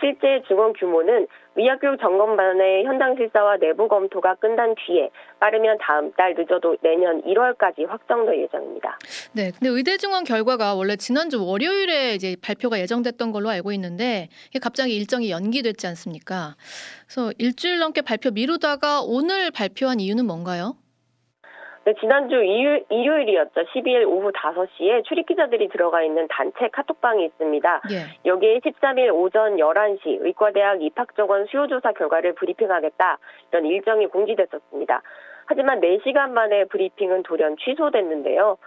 실제 0.00 0.42
증원 0.48 0.72
규모는 0.72 1.26
의학교육 1.54 2.00
점검반의 2.00 2.84
현장 2.84 3.14
실사와 3.16 3.58
내부 3.58 3.86
검토가 3.86 4.34
끝난 4.36 4.74
뒤에 4.74 5.10
빠르면 5.38 5.78
다음 5.80 6.12
달 6.12 6.34
늦어도 6.36 6.76
내년 6.82 7.22
1월까지 7.22 7.86
확정될 7.86 8.42
예정입니다. 8.42 8.98
네, 9.32 9.50
근데 9.50 9.68
의대 9.68 9.96
증원 9.98 10.24
결과가 10.24 10.74
원래 10.74 10.96
지난주 10.96 11.44
월요일에 11.44 12.14
이제 12.14 12.36
발표가 12.42 12.80
예정됐던 12.80 13.32
걸로 13.32 13.50
알고 13.50 13.70
있는데 13.72 14.28
갑자기 14.60 14.96
일정이 14.96 15.30
연기됐지 15.30 15.86
않습니까? 15.88 16.56
그래서 17.06 17.32
일주일 17.38 17.78
넘게 17.78 18.00
발표 18.00 18.30
미루다가 18.30 19.02
오늘 19.02 19.50
발표한 19.50 20.00
이유는 20.00 20.26
뭔가요? 20.26 20.76
네, 21.84 21.94
지난주 21.98 22.36
일요일, 22.36 22.84
일요일이었죠. 22.88 23.60
12일 23.60 24.06
오후 24.06 24.30
5시에 24.30 25.04
출입 25.04 25.26
기자들이 25.26 25.68
들어가 25.68 26.02
있는 26.02 26.28
단체 26.28 26.68
카톡방이 26.68 27.24
있습니다. 27.24 27.82
예. 27.90 28.20
여기에 28.24 28.60
13일 28.60 29.12
오전 29.12 29.56
11시 29.56 30.18
의과대학 30.20 30.80
입학정원 30.80 31.46
수요조사 31.46 31.92
결과를 31.92 32.34
브리핑하겠다 32.34 33.18
이런 33.50 33.66
일정이 33.66 34.06
공지됐었습니다. 34.06 35.02
하지만 35.46 35.80
4시간 35.80 36.30
만에 36.30 36.66
브리핑은 36.66 37.24
돌연 37.24 37.56
취소됐는데요. 37.56 38.58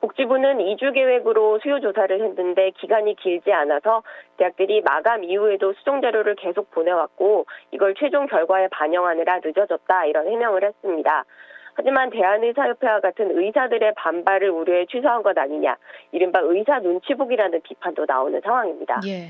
복지부는 0.00 0.58
2주 0.58 0.92
계획으로 0.92 1.60
수요 1.60 1.80
조사를 1.80 2.20
했는데 2.20 2.70
기간이 2.70 3.14
길지 3.14 3.52
않아서 3.52 4.02
대학들이 4.36 4.82
마감 4.82 5.22
이후에도 5.22 5.72
수정 5.74 6.00
자료를 6.00 6.34
계속 6.34 6.70
보내왔고 6.72 7.46
이걸 7.70 7.94
최종 7.94 8.26
결과에 8.26 8.66
반영하느라 8.68 9.40
늦어졌다 9.44 10.06
이런 10.06 10.26
해명을 10.26 10.64
했습니다. 10.64 11.24
하지만 11.74 12.10
대한의사협회와 12.10 13.00
같은 13.00 13.36
의사들의 13.38 13.94
반발을 13.94 14.50
우려해 14.50 14.86
취소한 14.86 15.22
것 15.22 15.36
아니냐, 15.36 15.76
이른바 16.12 16.40
의사 16.40 16.80
눈치 16.80 17.14
보기라는 17.14 17.60
비판도 17.62 18.04
나오는 18.06 18.40
상황입니다. 18.40 19.00
예. 19.06 19.28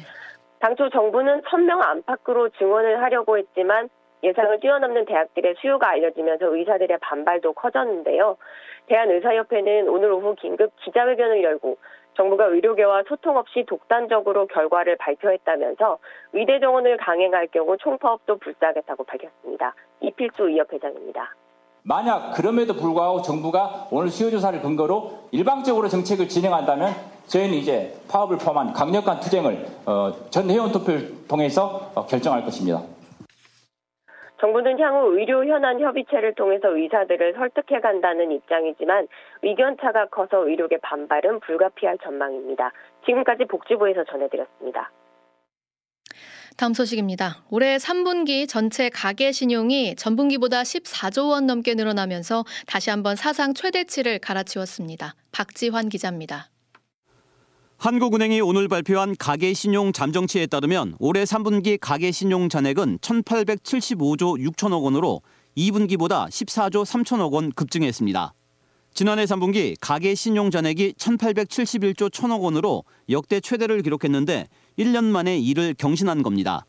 당초 0.60 0.88
정부는 0.88 1.42
1000명 1.42 1.82
안팎으로 1.82 2.50
증원을 2.50 3.02
하려고 3.02 3.36
했지만 3.38 3.88
예상을 4.22 4.60
뛰어넘는 4.60 5.04
대학들의 5.04 5.54
수요가 5.58 5.90
알려지면서 5.90 6.54
의사들의 6.54 6.98
반발도 7.00 7.52
커졌는데요. 7.52 8.38
대한의사협회는 8.86 9.88
오늘 9.88 10.12
오후 10.12 10.34
긴급 10.34 10.72
기자회견을 10.76 11.42
열고 11.42 11.76
정부가 12.16 12.46
의료계와 12.46 13.02
소통 13.08 13.36
없이 13.36 13.64
독단적으로 13.66 14.46
결과를 14.46 14.96
발표했다면서 14.96 15.98
의대 16.32 16.60
정원을 16.60 16.96
강행할 16.96 17.48
경우 17.48 17.76
총파업도 17.76 18.38
불사하겠다고 18.38 19.04
밝혔습니다. 19.04 19.74
이필수 20.00 20.48
의협회장입니다. 20.48 21.34
만약 21.86 22.32
그럼에도 22.32 22.72
불구하고 22.72 23.20
정부가 23.20 23.88
오늘 23.90 24.08
수요조사를 24.08 24.58
근거로 24.62 25.28
일방적으로 25.32 25.88
정책을 25.88 26.28
진행한다면 26.28 26.94
저희는 27.26 27.58
이제 27.58 27.94
파업을 28.10 28.38
포함한 28.38 28.72
강력한 28.72 29.20
투쟁을 29.20 29.66
어, 29.84 30.12
전 30.30 30.48
회원 30.48 30.72
투표를 30.72 31.28
통해서 31.28 31.92
어, 31.94 32.06
결정할 32.06 32.42
것입니다. 32.42 32.80
정부는 34.40 34.78
향후 34.80 35.18
의료 35.18 35.44
현안 35.44 35.78
협의체를 35.78 36.34
통해서 36.34 36.68
의사들을 36.68 37.34
설득해 37.34 37.80
간다는 37.80 38.32
입장이지만 38.32 39.06
의견차가 39.42 40.06
커서 40.06 40.46
의료계 40.48 40.78
반발은 40.78 41.40
불가피할 41.40 41.98
전망입니다. 41.98 42.72
지금까지 43.04 43.44
복지부에서 43.44 44.04
전해드렸습니다. 44.04 44.90
다음 46.56 46.72
소식입니다. 46.72 47.42
올해 47.50 47.78
3분기 47.78 48.48
전체 48.48 48.88
가계 48.88 49.32
신용이 49.32 49.96
전분기보다 49.96 50.62
14조 50.62 51.30
원 51.30 51.46
넘게 51.46 51.74
늘어나면서 51.74 52.44
다시 52.66 52.90
한번 52.90 53.16
사상 53.16 53.54
최대치를 53.54 54.20
갈아치웠습니다. 54.20 55.16
박지환 55.32 55.88
기자입니다. 55.88 56.50
한국은행이 57.76 58.40
오늘 58.40 58.68
발표한 58.68 59.16
가계 59.18 59.52
신용 59.52 59.92
잠정치에 59.92 60.46
따르면 60.46 60.94
올해 61.00 61.24
3분기 61.24 61.76
가계 61.80 62.12
신용 62.12 62.48
잔액은 62.48 62.98
1,875조 62.98 64.38
6천억 64.48 64.84
원으로 64.84 65.22
2분기보다 65.56 66.28
14조 66.28 66.84
3천억 66.84 67.32
원 67.32 67.50
급증했습니다. 67.50 68.32
지난해 68.94 69.24
3분기 69.24 69.74
가계 69.80 70.14
신용 70.14 70.52
잔액이 70.52 70.92
1,871조 70.92 72.10
1천억 72.10 72.42
원으로 72.42 72.84
역대 73.10 73.40
최대를 73.40 73.82
기록했는데 73.82 74.46
1년 74.78 75.04
만에 75.04 75.38
이를 75.38 75.74
경신한 75.76 76.22
겁니다. 76.22 76.66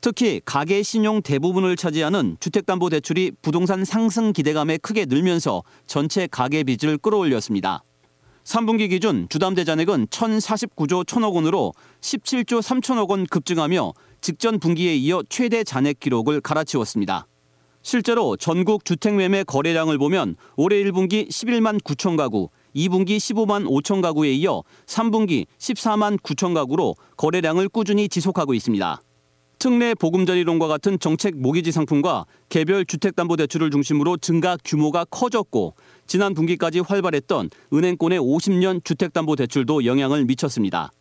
특히 0.00 0.40
가계 0.44 0.82
신용 0.82 1.22
대부분을 1.22 1.76
차지하는 1.76 2.36
주택담보대출이 2.38 3.32
부동산 3.42 3.84
상승 3.84 4.32
기대감에 4.32 4.78
크게 4.78 5.06
늘면서 5.06 5.64
전체 5.86 6.28
가계 6.28 6.62
빚을 6.62 6.98
끌어올렸습니다. 6.98 7.82
3분기 8.44 8.88
기준 8.88 9.26
주담대 9.28 9.64
잔액은 9.64 10.06
1,049조 10.06 11.04
1천억 11.04 11.34
원으로 11.34 11.74
17조 12.00 12.62
3천억 12.62 13.10
원 13.10 13.26
급증하며 13.26 13.92
직전 14.20 14.58
분기에 14.58 14.94
이어 14.96 15.22
최대 15.28 15.64
잔액 15.64 16.00
기록을 16.00 16.40
갈아치웠습니다. 16.40 17.26
실제로 17.82 18.36
전국 18.36 18.84
주택 18.84 19.14
매매 19.16 19.44
거래량을 19.44 19.98
보면 19.98 20.36
올해 20.56 20.82
1분기 20.82 21.28
11만 21.28 21.82
9천 21.82 22.16
가구, 22.16 22.50
2분기 22.78 23.16
15만 23.16 23.66
5천 23.66 24.00
가구에 24.00 24.32
이어 24.32 24.62
3분기 24.86 25.46
14만 25.58 26.20
9천 26.20 26.54
가구로 26.54 26.94
거래량을 27.16 27.68
꾸준히 27.68 28.08
지속하고 28.08 28.54
있습니다. 28.54 29.02
특례 29.58 29.92
보금자리론과 29.94 30.68
같은 30.68 31.00
정책 31.00 31.36
모기지 31.36 31.72
상품과 31.72 32.26
개별 32.48 32.86
주택담보대출을 32.86 33.70
중심으로 33.70 34.16
증가 34.18 34.56
규모가 34.64 35.04
커졌고 35.06 35.74
지난 36.06 36.32
분기까지 36.34 36.78
활발했던 36.78 37.50
은행권의 37.72 38.20
50년 38.20 38.84
주택담보대출도 38.84 39.84
영향을 39.84 40.24
미쳤습니다. 40.26 40.92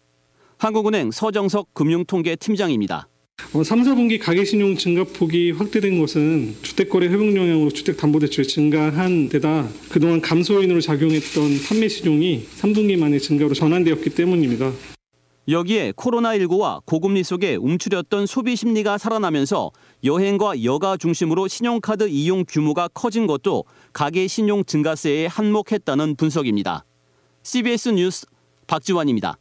한국은행 0.57 1.11
서정석 1.11 1.75
금융통계팀장입니다. 1.75 3.07
어, 3.53 3.63
3, 3.63 3.81
4분기 3.83 4.19
가계신용 4.19 4.75
증가폭이 4.75 5.51
확대된 5.51 5.99
것은 5.99 6.55
주택거래 6.61 7.07
회복 7.07 7.33
영향으로 7.35 7.69
주택담보대출이 7.71 8.47
증가한 8.47 9.29
데다 9.29 9.67
그동안 9.89 10.21
감소 10.21 10.55
요인으로 10.55 10.81
작용했던 10.81 11.61
판매 11.67 11.87
신용이 11.87 12.45
3분기 12.59 12.99
만에 12.99 13.19
증가로 13.19 13.53
전환되었기 13.53 14.09
때문입니다. 14.11 14.71
여기에 15.49 15.93
코로나19와 15.93 16.81
고금리 16.85 17.23
속에 17.23 17.55
움츠렸던 17.55 18.25
소비 18.25 18.57
심리가 18.57 18.97
살아나면서 18.97 19.71
여행과 20.03 20.65
여가 20.65 20.97
중심으로 20.97 21.47
신용카드 21.47 22.09
이용 22.09 22.43
규모가 22.45 22.89
커진 22.89 23.27
것도 23.27 23.63
가계 23.93 24.27
신용 24.27 24.65
증가세에 24.65 25.25
한몫했다는 25.25 26.17
분석입니다. 26.17 26.83
CBS 27.43 27.89
뉴스 27.89 28.25
박지환입니다. 28.67 29.37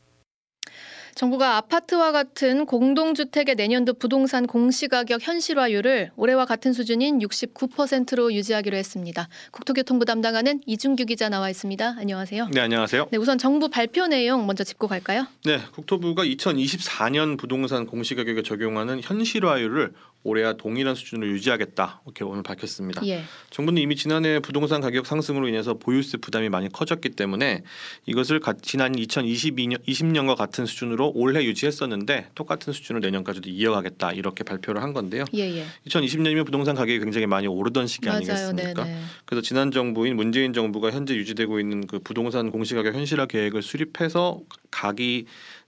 정부가 1.17 1.57
아파트와 1.57 2.13
같은 2.13 2.67
공동주택의 2.67 3.55
내년도 3.55 3.95
부동산 3.95 4.47
공시가격 4.47 5.27
현실화율을 5.27 6.11
올해와 6.15 6.45
같은 6.45 6.75
수준인 6.75 7.21
69%로 7.21 8.35
유지하기로 8.35 8.77
했습니다. 8.77 9.27
국토교통부 9.51 10.05
담당하는 10.05 10.61
이준규 10.67 11.07
기자 11.07 11.31
나와 11.31 11.49
있습니다. 11.49 11.97
안녕하세요. 11.99 12.49
네, 12.53 12.61
안녕하세요. 12.61 13.09
네, 13.11 13.17
우선 13.17 13.39
정부 13.39 13.71
발표 13.71 14.07
내용 14.07 14.47
먼저 14.47 14.63
짚고 14.63 14.89
갈까요? 14.89 15.27
네, 15.47 15.59
국토부가 15.73 16.23
2024년 16.23 17.39
부동산 17.39 17.87
공시가격에 17.87 18.43
적용하는 18.43 19.01
현실화율을 19.03 19.95
올해와 20.27 20.55
동일한 20.55 20.95
수준으로 20.95 21.29
유지하겠다 21.31 22.03
이렇게 22.05 22.25
오늘 22.25 22.43
밝혔습니다. 22.43 23.07
예. 23.07 23.23
정부는 23.51 23.81
이미 23.81 23.97
지난해 23.97 24.41
부동산 24.41 24.81
가격 24.81 25.07
상승으로 25.07 25.49
인해서 25.49 25.75
보유세 25.75 26.19
부담이 26.19 26.49
많이 26.49 26.71
커졌기 26.71 27.11
때문에 27.11 27.63
이것을 28.07 28.41
지난 28.63 28.93
2022년 28.93 29.85
20년과 29.87 30.37
같은 30.37 30.67
수준으로 30.67 31.13
올해 31.15 31.45
유지했었는데 31.45 32.31
똑같은 32.35 32.73
수준을 32.73 33.01
내년까지도 33.01 33.49
이어가겠다 33.49 34.13
이렇게 34.13 34.45
발표를 34.45 34.83
한 34.83 34.93
건데요. 34.93 35.25
예, 35.35 35.59
예. 35.59 35.65
2020년이면 35.87 36.45
부동산 36.45 36.75
가격이 36.75 36.99
굉장히 36.99 37.27
많이 37.27 37.47
오르던 37.47 37.87
시기 37.87 38.07
맞아요. 38.07 38.17
아니겠습니까? 38.19 38.85
네네. 38.85 39.01
그래서 39.25 39.43
지난 39.43 39.71
정부인 39.71 40.17
문재인 40.17 40.53
정부가 40.53 40.91
현재 40.91 41.15
유지되고 41.15 41.61
있는 41.61 41.87
그 41.87 41.99
부동산 42.01 42.51
공시가격 42.51 42.95
현실화 42.95 43.27
계획을 43.27 43.63
수립해서 43.63 44.41
가기 44.71 45.27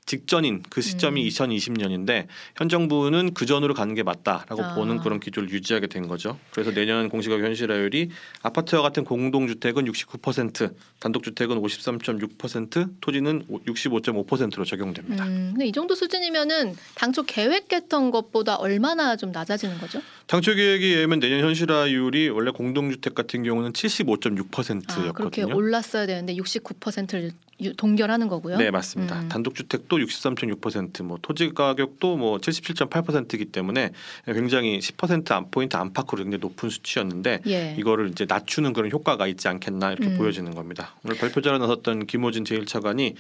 직전인 0.09 0.63
그 0.71 0.81
시점이 0.81 1.23
음. 1.23 1.29
2020년인데 1.29 2.27
현 2.57 2.71
정부는 2.71 3.35
그 3.35 3.45
전으로 3.45 3.75
가는 3.75 3.95
게 3.95 4.03
맞다라고 4.03 4.65
아. 4.65 4.75
보는 4.75 5.01
그런 5.01 5.21
기조를 5.21 5.51
유지하게 5.51 5.87
된 5.87 6.09
거죠. 6.09 6.39
그래서 6.51 6.73
내년 6.73 7.11
공시가격 7.11 7.45
현실화율이 7.45 8.11
아파트와 8.43 8.81
같은 8.81 9.05
공동주택은 9.05 9.85
69%, 9.85 10.75
단독주택은 11.01 11.61
53.6%, 11.61 12.95
토지는 13.03 13.47
65.5%로 13.49 14.65
적용됩니다. 14.65 15.25
음, 15.27 15.51
근데 15.53 15.67
이 15.67 15.73
정도 15.73 15.95
수준이면은 15.95 16.75
당초 16.95 17.23
계획했던 17.25 18.11
것보다 18.11 18.57
얼마나 18.57 19.15
좀 19.17 19.31
낮아지는 19.31 19.79
거죠? 19.79 20.01
당초 20.29 20.55
계획에 20.55 20.87
의하면 20.87 21.21
내년 21.21 21.41
현실화율이 21.41 22.29
원래 22.29 22.51
공동주택 22.51 23.15
같은 23.15 23.43
경우는 23.43 23.73
75.6%였거든요. 23.73 25.09
아, 25.09 25.13
그렇게 25.13 25.43
올랐어야 25.43 26.05
되는데 26.05 26.35
69%를 26.37 27.33
동결하는 27.77 28.29
거고요. 28.29 28.57
네, 28.57 28.71
맞습니다. 28.71 29.21
음. 29.21 29.29
단독주택도 29.29 29.99
63.6%, 29.99 31.03
뭐 31.03 31.19
토지 31.21 31.53
가격도 31.53 32.17
뭐 32.17 32.39
77.8%이기 32.39 33.47
때문에 33.47 33.91
굉장히 34.27 34.79
10% 34.79 35.51
포인트 35.51 35.77
안팎으로 35.77 36.23
굉장히 36.23 36.39
높은 36.41 36.71
수치였는데 36.71 37.41
예. 37.49 37.75
이거를 37.77 38.11
이제 38.11 38.27
낮추는 38.29 38.75
그런 38.75 38.93
효과가 38.93 39.27
있지 39.27 39.49
않겠나 39.49 39.93
이렇게 39.93 40.09
음. 40.09 40.19
보여지는 40.19 40.55
겁니다. 40.55 40.95
오늘 41.05 41.17
발표자로 41.17 41.59
나섰던 41.59 42.07
김호진 42.07 42.45
제1차관이 42.45 43.15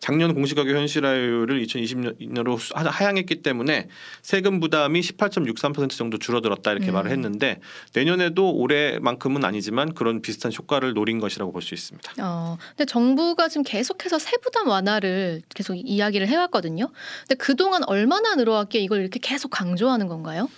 작년 0.00 0.34
공시가격 0.34 0.74
현실화율을 0.74 1.64
2020년으로 1.64 2.58
하향했기 2.74 3.42
때문에 3.42 3.88
세금 4.22 4.58
부담이 4.58 5.00
18.63% 5.00 5.90
정도 5.90 6.18
줄어들 6.18 6.50
었다 6.54 6.72
이렇게 6.72 6.88
음. 6.90 6.94
말을 6.94 7.10
했는데 7.10 7.60
내년에도 7.92 8.50
올해만큼은 8.54 9.44
아니지만 9.44 9.94
그런 9.94 10.22
비슷한 10.22 10.52
효과를 10.52 10.94
노린 10.94 11.18
것이라고 11.20 11.52
볼 11.52 11.62
수 11.64 11.74
있습니다. 11.74 12.12
어, 12.20 12.58
근데 12.70 12.84
정부가 12.84 13.48
지금 13.48 13.62
계속해서 13.64 14.18
세부담 14.18 14.68
완화를 14.68 15.42
계속 15.54 15.74
이야기를 15.74 16.28
해왔거든요. 16.28 16.90
근데 17.20 17.34
그동안 17.36 17.82
얼마나 17.84 18.34
늘어왔기에 18.34 18.80
이걸 18.80 19.00
이렇게 19.00 19.18
계속 19.20 19.48
강조하는 19.50 20.08
건가요? 20.08 20.48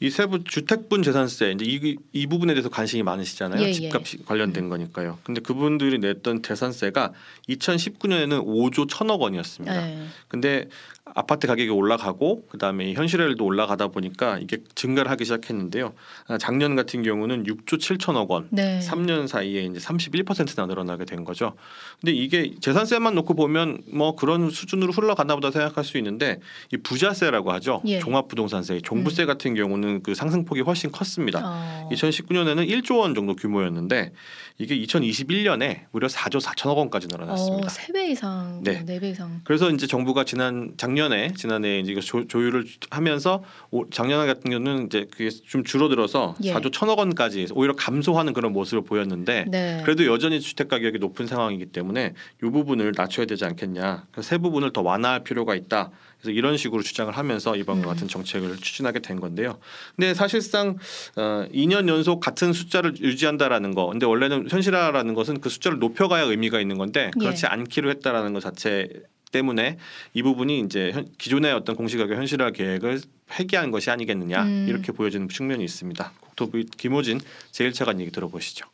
이 0.00 0.10
세부 0.10 0.44
주택분 0.44 1.02
재산세 1.02 1.52
이제 1.52 1.64
이, 1.64 1.96
이 2.12 2.26
부분에 2.26 2.54
대해서 2.54 2.68
관심이 2.68 3.02
많으시잖아요. 3.02 3.62
예, 3.62 3.68
예. 3.68 3.72
집값 3.72 4.02
관련된 4.26 4.68
거니까요. 4.68 5.18
근데 5.22 5.40
그분들이 5.40 5.98
냈던 5.98 6.42
재산세가 6.42 7.12
2019년에는 7.48 8.44
5조 8.44 8.88
1천억 8.88 9.20
원이었습니다. 9.20 9.86
네. 9.86 10.06
근데 10.28 10.68
아파트 11.06 11.46
가격이 11.46 11.68
올라가고 11.68 12.46
그다음에 12.48 12.94
현실화율도 12.94 13.44
올라가다 13.44 13.88
보니까 13.88 14.38
이게 14.38 14.58
증가를 14.74 15.10
하기 15.12 15.24
시작했는데요. 15.24 15.92
아, 16.28 16.38
작년 16.38 16.76
같은 16.76 17.02
경우는 17.02 17.44
6조 17.44 17.78
7천억 17.78 18.28
원, 18.30 18.48
네. 18.50 18.80
3년 18.80 19.28
사이에 19.28 19.64
이제 19.64 19.78
31%나 19.78 20.66
늘어나게 20.66 21.04
된 21.04 21.24
거죠. 21.24 21.54
근데 22.00 22.12
이게 22.12 22.54
재산세만 22.58 23.14
놓고 23.16 23.34
보면 23.34 23.82
뭐 23.92 24.16
그런 24.16 24.50
수준으로 24.50 24.92
흘러갔나 24.92 25.34
보다 25.34 25.50
생각할 25.50 25.84
수 25.84 25.98
있는데 25.98 26.40
이 26.72 26.78
부자세라고 26.78 27.52
하죠. 27.52 27.82
예. 27.84 27.98
종합부동산세, 27.98 28.80
종부세 28.80 29.26
같은 29.26 29.54
경우는 29.54 29.83
그 30.02 30.14
상승폭이 30.14 30.60
훨씬 30.62 30.90
컸습니다. 30.90 31.40
어. 31.44 31.88
2019년에는 31.92 32.68
1조 32.68 32.98
원 33.00 33.14
정도 33.14 33.34
규모였는데 33.36 34.12
이게 34.58 34.76
2021년에 34.78 35.86
무려 35.90 36.06
4조 36.08 36.40
4천억 36.40 36.76
원까지 36.76 37.08
늘어났습니다. 37.10 37.66
어, 37.66 37.70
3배 37.70 38.08
이상, 38.10 38.60
네. 38.62 38.82
네. 38.84 38.98
4배 39.00 39.10
이상. 39.10 39.40
그래서 39.44 39.70
이제 39.70 39.86
정부가 39.86 40.24
지난 40.24 40.74
작년에 40.76 41.32
지난해 41.36 41.80
이제 41.80 41.94
조, 42.00 42.26
조율을 42.26 42.64
하면서 42.90 43.42
오- 43.70 43.88
작년 43.90 44.26
같은 44.26 44.50
경우는 44.50 44.86
이제 44.86 45.06
그게 45.10 45.28
좀 45.30 45.64
줄어들어서 45.64 46.36
예. 46.44 46.52
4조 46.54 46.70
1천억 46.70 46.98
원까지 46.98 47.48
오히려 47.52 47.74
감소하는 47.74 48.32
그런 48.32 48.52
모습을 48.52 48.84
보였는데 48.84 49.46
네. 49.48 49.82
그래도 49.84 50.06
여전히 50.06 50.40
주택 50.40 50.68
가격이 50.68 50.98
높은 50.98 51.26
상황이기 51.26 51.66
때문에 51.66 52.14
이 52.42 52.46
부분을 52.50 52.92
낮춰야 52.96 53.26
되지 53.26 53.44
않겠냐. 53.44 54.06
그래서 54.12 54.28
세 54.28 54.38
부분을 54.38 54.72
더 54.72 54.82
완화할 54.82 55.24
필요가 55.24 55.54
있다. 55.54 55.90
그래서 56.24 56.30
이런 56.38 56.56
식으로 56.56 56.82
주장을 56.82 57.14
하면서 57.14 57.54
이번과 57.54 57.86
같은 57.86 58.08
정책을 58.08 58.56
추진하게 58.56 59.00
된 59.00 59.20
건데요. 59.20 59.58
근데 59.94 60.14
사실상 60.14 60.78
어, 61.16 61.46
2년 61.52 61.86
연속 61.88 62.20
같은 62.20 62.54
숫자를 62.54 62.98
유지한다라는 62.98 63.74
거. 63.74 63.86
근데 63.88 64.06
원래는 64.06 64.48
현실화라는 64.48 65.12
것은 65.12 65.40
그 65.40 65.50
숫자를 65.50 65.78
높여가야 65.78 66.22
의미가 66.22 66.60
있는 66.60 66.78
건데 66.78 67.10
그렇지 67.18 67.44
예. 67.44 67.48
않기로 67.48 67.90
했다라는 67.90 68.32
것 68.32 68.40
자체 68.40 68.88
때문에 69.32 69.76
이 70.14 70.22
부분이 70.22 70.60
이제 70.60 70.92
현- 70.92 71.08
기존의 71.18 71.52
어떤 71.52 71.76
공시가격 71.76 72.16
현실화 72.16 72.50
계획을 72.52 73.00
폐기한 73.26 73.70
것이 73.70 73.90
아니겠느냐 73.90 74.44
음. 74.44 74.66
이렇게 74.68 74.92
보여지는 74.92 75.28
측면이 75.28 75.62
있습니다. 75.62 76.12
국토부 76.20 76.62
김호진 76.76 77.20
제1차관 77.52 78.00
얘기 78.00 78.10
들어보시죠. 78.10 78.66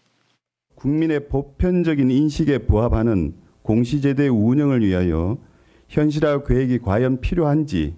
국민의 0.77 1.29
보편적인 1.29 2.11
인식에 2.11 2.59
부합하는 2.59 3.35
공시제도의 3.63 4.29
운영을 4.29 4.83
위하여 4.87 5.39
현실화 5.91 6.45
계획이 6.45 6.79
과연 6.79 7.21
필요한지 7.21 7.97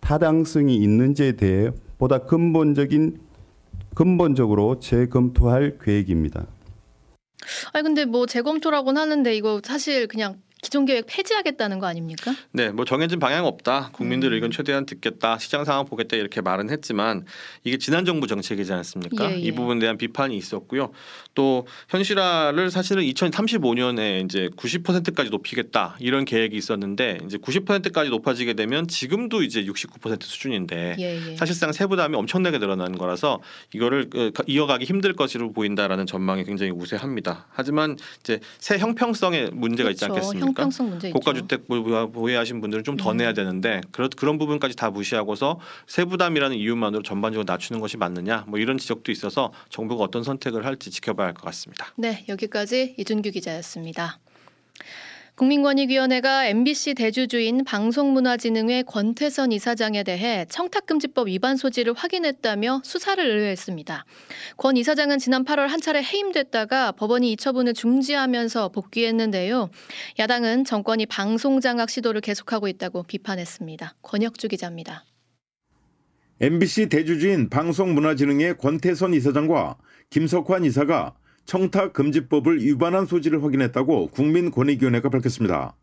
타당성이 0.00 0.76
있는지에 0.76 1.32
대해 1.32 1.70
보다 1.98 2.18
근본적인 2.18 3.18
근본적으로 3.96 4.78
재검토할 4.78 5.78
계획입니다. 5.82 6.46
아니 7.72 7.82
근데 7.82 8.04
뭐 8.04 8.26
재검토라고는 8.26 9.00
하는데 9.00 9.34
이거 9.34 9.60
사실 9.64 10.06
그냥 10.06 10.40
기존 10.62 10.84
계획 10.86 11.04
폐지하겠다는 11.06 11.78
거 11.78 11.86
아닙니까? 11.86 12.34
네, 12.50 12.70
뭐 12.70 12.84
정해진 12.84 13.18
방향 13.18 13.44
없다. 13.44 13.90
국민들 13.92 14.30
음. 14.30 14.34
의견 14.34 14.50
최대한 14.50 14.86
듣겠다. 14.86 15.38
시장 15.38 15.64
상황 15.64 15.84
보겠다 15.84 16.16
이렇게 16.16 16.40
말은 16.40 16.70
했지만 16.70 17.24
이게 17.62 17.76
지난 17.76 18.04
정부 18.04 18.26
정책이지 18.26 18.72
않습니까? 18.72 19.30
예, 19.30 19.34
예. 19.34 19.38
이 19.38 19.52
부분에 19.52 19.80
대한 19.80 19.98
비판이 19.98 20.36
있었고요. 20.36 20.92
또 21.34 21.66
현실화를 21.90 22.70
사실은 22.70 23.02
2035년에 23.04 24.24
이제 24.24 24.48
90%까지 24.56 25.30
높이겠다 25.30 25.96
이런 26.00 26.24
계획이 26.24 26.56
있었는데 26.56 27.18
이제 27.26 27.36
90%까지 27.36 28.08
높아지게 28.10 28.54
되면 28.54 28.88
지금도 28.88 29.42
이제 29.42 29.62
69% 29.62 30.22
수준인데 30.22 30.96
예, 30.98 31.30
예. 31.32 31.36
사실상 31.36 31.70
세부담이 31.72 32.16
엄청나게 32.16 32.58
늘어나는 32.58 32.96
거라서 32.96 33.40
이거를 33.74 34.08
그, 34.08 34.32
이어가기 34.46 34.86
힘들 34.86 35.12
것으로 35.14 35.52
보인다라는 35.52 36.06
전망이 36.06 36.44
굉장히 36.44 36.72
우세합니다. 36.72 37.46
하지만 37.50 37.96
이제 38.20 38.40
세 38.58 38.78
형평성에 38.78 39.50
문제가 39.52 39.90
있지 39.90 40.06
그렇죠. 40.06 40.28
않겠습니까? 40.28 40.55
형평성 40.62 40.88
문제 40.88 41.08
있죠. 41.08 41.18
고가 41.18 41.32
주택 41.34 41.66
보- 41.68 42.10
보유하신 42.10 42.60
분들은 42.60 42.84
좀더 42.84 43.12
음. 43.12 43.16
내야 43.18 43.32
되는데 43.32 43.80
그런 43.92 44.08
그런 44.10 44.38
부분까지 44.38 44.74
다 44.76 44.90
무시하고서 44.90 45.60
세부담이라는 45.86 46.56
이유만으로 46.56 47.02
전반적으로 47.02 47.44
낮추는 47.46 47.80
것이 47.80 47.96
맞느냐 47.96 48.44
뭐 48.48 48.58
이런 48.58 48.78
지적도 48.78 49.12
있어서 49.12 49.52
정부가 49.68 50.04
어떤 50.04 50.22
선택을 50.22 50.64
할지 50.64 50.90
지켜봐야 50.90 51.28
할 51.28 51.34
것 51.34 51.42
같습니다. 51.44 51.92
네, 51.96 52.24
여기까지 52.28 52.94
이준규 52.98 53.30
기자였습니다. 53.32 54.18
국민권익위원회가 55.36 56.46
MBC 56.46 56.94
대주주인 56.94 57.62
방송문화진흥회 57.64 58.84
권태선 58.84 59.52
이사장에 59.52 60.02
대해 60.02 60.46
청탁금지법 60.48 61.28
위반 61.28 61.58
소지를 61.58 61.92
확인했다며 61.92 62.80
수사를 62.82 63.22
의뢰했습니다. 63.22 64.06
권 64.56 64.78
이사장은 64.78 65.18
지난 65.18 65.44
8월 65.44 65.66
한 65.66 65.82
차례 65.82 66.02
해임됐다가 66.02 66.92
법원이 66.92 67.32
이 67.32 67.36
처분을 67.36 67.74
중지하면서 67.74 68.70
복귀했는데요. 68.70 69.68
야당은 70.18 70.64
정권이 70.64 71.04
방송 71.04 71.60
장악 71.60 71.90
시도를 71.90 72.22
계속하고 72.22 72.66
있다고 72.68 73.02
비판했습니다. 73.02 73.96
권혁주 74.00 74.48
기자입니다. 74.48 75.04
MBC 76.40 76.88
대주주인 76.88 77.50
방송문화진흥회 77.50 78.54
권태선 78.54 79.12
이사장과 79.12 79.76
김석환 80.08 80.64
이사가 80.64 81.14
청탁 81.46 81.92
금지법을 81.92 82.60
위반한 82.60 83.06
소지를 83.06 83.42
확인했다고 83.42 84.08
국민권익위원회가 84.08 85.10
밝혔습니다. 85.10 85.76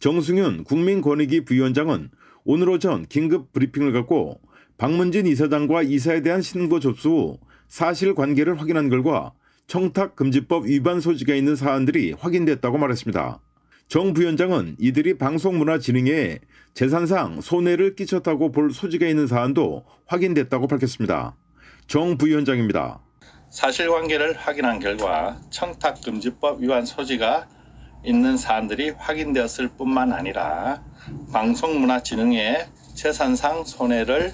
정승윤 0.00 0.64
국민권익위 0.64 1.46
부위원장은 1.46 2.10
오늘 2.44 2.68
오전 2.68 3.06
긴급 3.06 3.52
브리핑을 3.52 3.92
갖고 3.92 4.38
박문진 4.76 5.26
이사장과 5.26 5.82
이사에 5.82 6.20
대한 6.20 6.42
신고 6.42 6.78
접수 6.78 7.08
후 7.08 7.38
사실 7.68 8.14
관계를 8.14 8.60
확인한 8.60 8.90
결과 8.90 9.32
청탁 9.66 10.14
금지법 10.14 10.66
위반 10.66 11.00
소지가 11.00 11.34
있는 11.34 11.56
사안들이 11.56 12.12
확인됐다고 12.12 12.76
말했습니다. 12.76 13.40
정 13.88 14.12
부위원장은 14.12 14.76
이들이 14.78 15.16
방송문화진흥회에 15.16 16.40
재산상 16.74 17.40
손해를 17.40 17.96
끼쳤다고 17.96 18.52
볼 18.52 18.72
소지가 18.72 19.08
있는 19.08 19.26
사안도 19.26 19.84
확인됐다고 20.06 20.68
밝혔습니다. 20.68 21.34
정 21.86 22.18
부위원장입니다. 22.18 23.00
사실관계를 23.50 24.34
확인한 24.34 24.78
결과 24.78 25.40
청탁금지법 25.50 26.60
위반 26.60 26.84
소지가 26.84 27.48
있는 28.04 28.36
사안들이 28.36 28.90
확인되었을 28.90 29.68
뿐만 29.76 30.12
아니라 30.12 30.82
방송문화진흥회에 31.32 32.68
재산상 32.94 33.64
손해를 33.64 34.32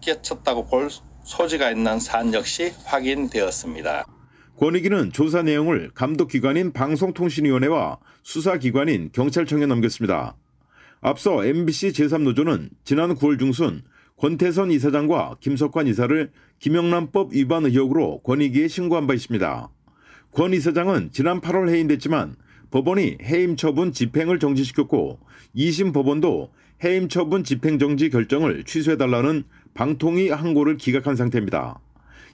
끼쳤다고 0.00 0.66
볼 0.66 0.88
소지가 1.24 1.70
있는 1.70 1.98
사안 2.00 2.32
역시 2.34 2.72
확인되었습니다. 2.84 4.04
권익위는 4.58 5.12
조사 5.12 5.42
내용을 5.42 5.90
감독기관인 5.94 6.72
방송통신위원회와 6.72 7.98
수사기관인 8.22 9.10
경찰청에 9.12 9.66
넘겼습니다. 9.66 10.36
앞서 11.00 11.44
MBC 11.44 11.88
제3노조는 11.88 12.70
지난 12.84 13.14
9월 13.16 13.38
중순 13.38 13.82
권태선 14.16 14.70
이사장과 14.70 15.38
김석환 15.40 15.88
이사를 15.88 16.30
김영란법 16.62 17.32
위반 17.32 17.66
의혹으로 17.66 18.20
권익위에 18.20 18.68
신고한 18.68 19.08
바 19.08 19.14
있습니다. 19.14 19.68
권 20.30 20.54
이사장은 20.54 21.10
지난 21.10 21.40
8월 21.40 21.68
해임됐지만 21.68 22.36
법원이 22.70 23.18
해임 23.20 23.56
처분 23.56 23.90
집행을 23.90 24.38
정지시켰고 24.38 25.18
2심 25.56 25.92
법원도 25.92 26.52
해임 26.84 27.08
처분 27.08 27.42
집행 27.42 27.80
정지 27.80 28.10
결정을 28.10 28.62
취소해달라는 28.62 29.42
방통위 29.74 30.30
항고를 30.30 30.76
기각한 30.76 31.16
상태입니다. 31.16 31.80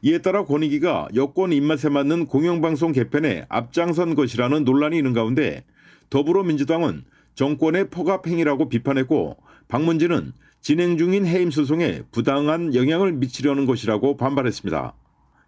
이에 0.02 0.18
따라 0.18 0.44
권익위가 0.44 1.08
여권 1.14 1.50
입맛에 1.50 1.88
맞는 1.88 2.26
공영방송 2.26 2.92
개편에 2.92 3.46
앞장선 3.48 4.14
것이라는 4.14 4.62
논란이 4.62 4.98
있는 4.98 5.14
가운데 5.14 5.64
더불어민주당은 6.10 7.02
정권의 7.34 7.88
포갑행위라고 7.88 8.68
비판했고 8.68 9.38
박문진은 9.68 10.32
진행 10.68 10.98
중인 10.98 11.24
해임 11.24 11.50
소송에 11.50 12.02
부당한 12.12 12.74
영향을 12.74 13.12
미치려는 13.12 13.64
것이라고 13.64 14.18
반발했습니다. 14.18 14.94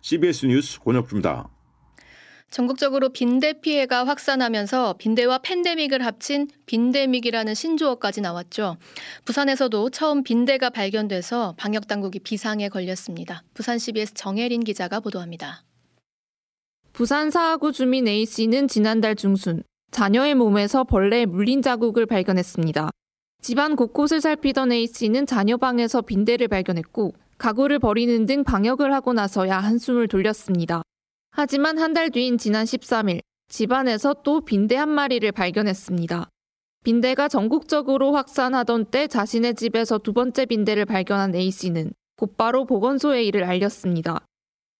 CBS 0.00 0.46
뉴스 0.46 0.80
권혁주입니다. 0.80 1.46
전국적으로 2.50 3.10
빈대 3.10 3.60
피해가 3.60 4.06
확산하면서 4.06 4.94
빈대와 4.94 5.40
팬데믹을 5.40 6.06
합친 6.06 6.48
빈데믹이라는 6.64 7.54
신조어까지 7.54 8.22
나왔죠. 8.22 8.78
부산에서도 9.26 9.90
처음 9.90 10.22
빈대가 10.22 10.70
발견돼서 10.70 11.54
방역 11.58 11.86
당국이 11.86 12.20
비상에 12.20 12.70
걸렸습니다. 12.70 13.42
부산 13.52 13.78
CBS 13.78 14.14
정혜린 14.14 14.64
기자가 14.64 15.00
보도합니다. 15.00 15.64
부산 16.94 17.30
사하구 17.30 17.72
주민 17.72 18.08
A씨는 18.08 18.68
지난달 18.68 19.16
중순 19.16 19.64
자녀의 19.90 20.34
몸에서 20.34 20.84
벌레에 20.84 21.26
물린 21.26 21.60
자국을 21.60 22.06
발견했습니다. 22.06 22.88
집안 23.40 23.74
곳곳을 23.74 24.20
살피던 24.20 24.70
A씨는 24.72 25.26
자녀 25.26 25.56
방에서 25.56 26.02
빈대를 26.02 26.48
발견했고 26.48 27.12
가구를 27.38 27.78
버리는 27.78 28.26
등 28.26 28.44
방역을 28.44 28.92
하고 28.92 29.12
나서야 29.14 29.58
한숨을 29.58 30.08
돌렸습니다. 30.08 30.82
하지만 31.30 31.78
한 31.78 31.94
달 31.94 32.10
뒤인 32.10 32.36
지난 32.38 32.64
13일 32.64 33.20
집안에서 33.48 34.14
또 34.22 34.42
빈대 34.42 34.76
한 34.76 34.88
마리를 34.90 35.30
발견했습니다. 35.32 36.28
빈대가 36.84 37.28
전국적으로 37.28 38.12
확산하던 38.12 38.86
때 38.86 39.06
자신의 39.06 39.54
집에서 39.54 39.98
두 39.98 40.12
번째 40.12 40.46
빈대를 40.46 40.84
발견한 40.84 41.34
A씨는 41.34 41.92
곧바로 42.16 42.64
보건소에 42.66 43.22
이를 43.24 43.44
알렸습니다. 43.44 44.20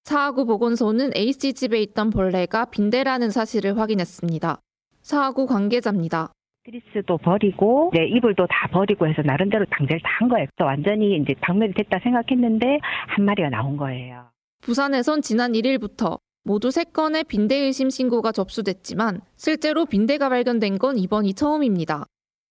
사하구 0.05 0.45
보건소는 0.47 1.13
A씨 1.17 1.53
집에 1.55 1.81
있던 1.83 2.11
벌레가 2.11 2.67
빈대라는 2.67 3.31
사실을 3.31 3.79
확인했습니다. 3.79 4.61
사하구 5.03 5.47
관계자입니다. 5.47 6.33
스트레스도 6.65 7.19
버리고 7.19 7.91
이제 7.95 8.05
이불도 8.05 8.47
다 8.47 8.69
버리고 8.73 9.07
해서 9.07 9.23
나름대로 9.23 9.65
당제를 9.71 10.01
다 10.03 10.11
한 10.21 10.29
거예요. 10.29 10.47
또 10.59 10.67
완전히 10.67 11.17
이제 11.17 11.33
박멸이 11.41 11.73
됐다 11.73 11.99
생각했는데 12.03 12.79
한 12.83 13.25
마리가 13.25 13.49
나온 13.49 13.79
거예요. 13.79 14.31
부산에선 14.61 15.23
지난 15.23 15.53
1일부터 15.53 16.19
모두 16.45 16.69
3건의 16.69 17.27
빈대 17.27 17.55
의심 17.57 17.89
신고가 17.89 18.33
접수됐지만 18.33 19.23
실제로 19.37 19.87
빈대가 19.87 20.29
발견된 20.29 20.79
건 20.79 20.99
이번이 20.99 21.33
처음입니다. 21.33 22.05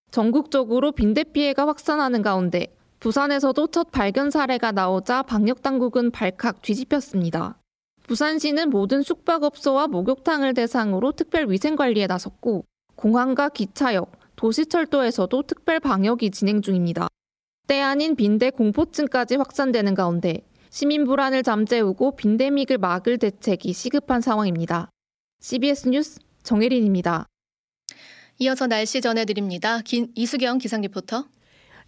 전국적으로 0.10 0.92
빈대 0.94 1.24
피해가 1.24 1.68
확산하는 1.68 2.24
가운데 2.24 2.68
부산에서도 3.00 3.68
첫 3.68 3.92
발견 3.92 4.32
사례가 4.32 4.72
나오자 4.72 5.22
방역 5.22 5.62
당국은 5.62 6.10
발칵 6.10 6.64
뒤집혔습니다. 6.64 7.60
부산시는 8.08 8.72
모든 8.72 9.04
숙박업소와 9.04 9.88
목욕탕을 9.88 10.56
대상으로 10.56 11.12
특별 11.12 11.52
위생 11.52 11.76
관리에 11.76 12.08
나섰고 12.08 12.66
공항과 13.00 13.48
기차역, 13.48 14.12
도시철도에서도 14.36 15.44
특별 15.44 15.80
방역이 15.80 16.32
진행 16.32 16.62
중입니다. 16.62 17.08
때 17.66 17.80
아닌 17.80 18.18
빈대 18.18 18.50
공포증까지 18.50 19.38
확산되는 19.38 19.96
가운데 19.96 20.42
시민 20.70 21.06
불안을 21.06 21.44
잠재우고 21.44 22.18
빈데믹을 22.18 22.78
막을 22.78 23.18
대책이 23.18 23.72
시급한 23.72 24.20
상황입니다. 24.20 24.90
CBS 25.40 25.88
뉴스 25.88 26.20
정혜린입니다. 26.44 27.26
이어서 28.40 28.68
날씨 28.68 29.00
전해드립니다. 29.00 29.80
이수경 30.16 30.58
기상 30.58 30.82
리포터. 30.82 31.24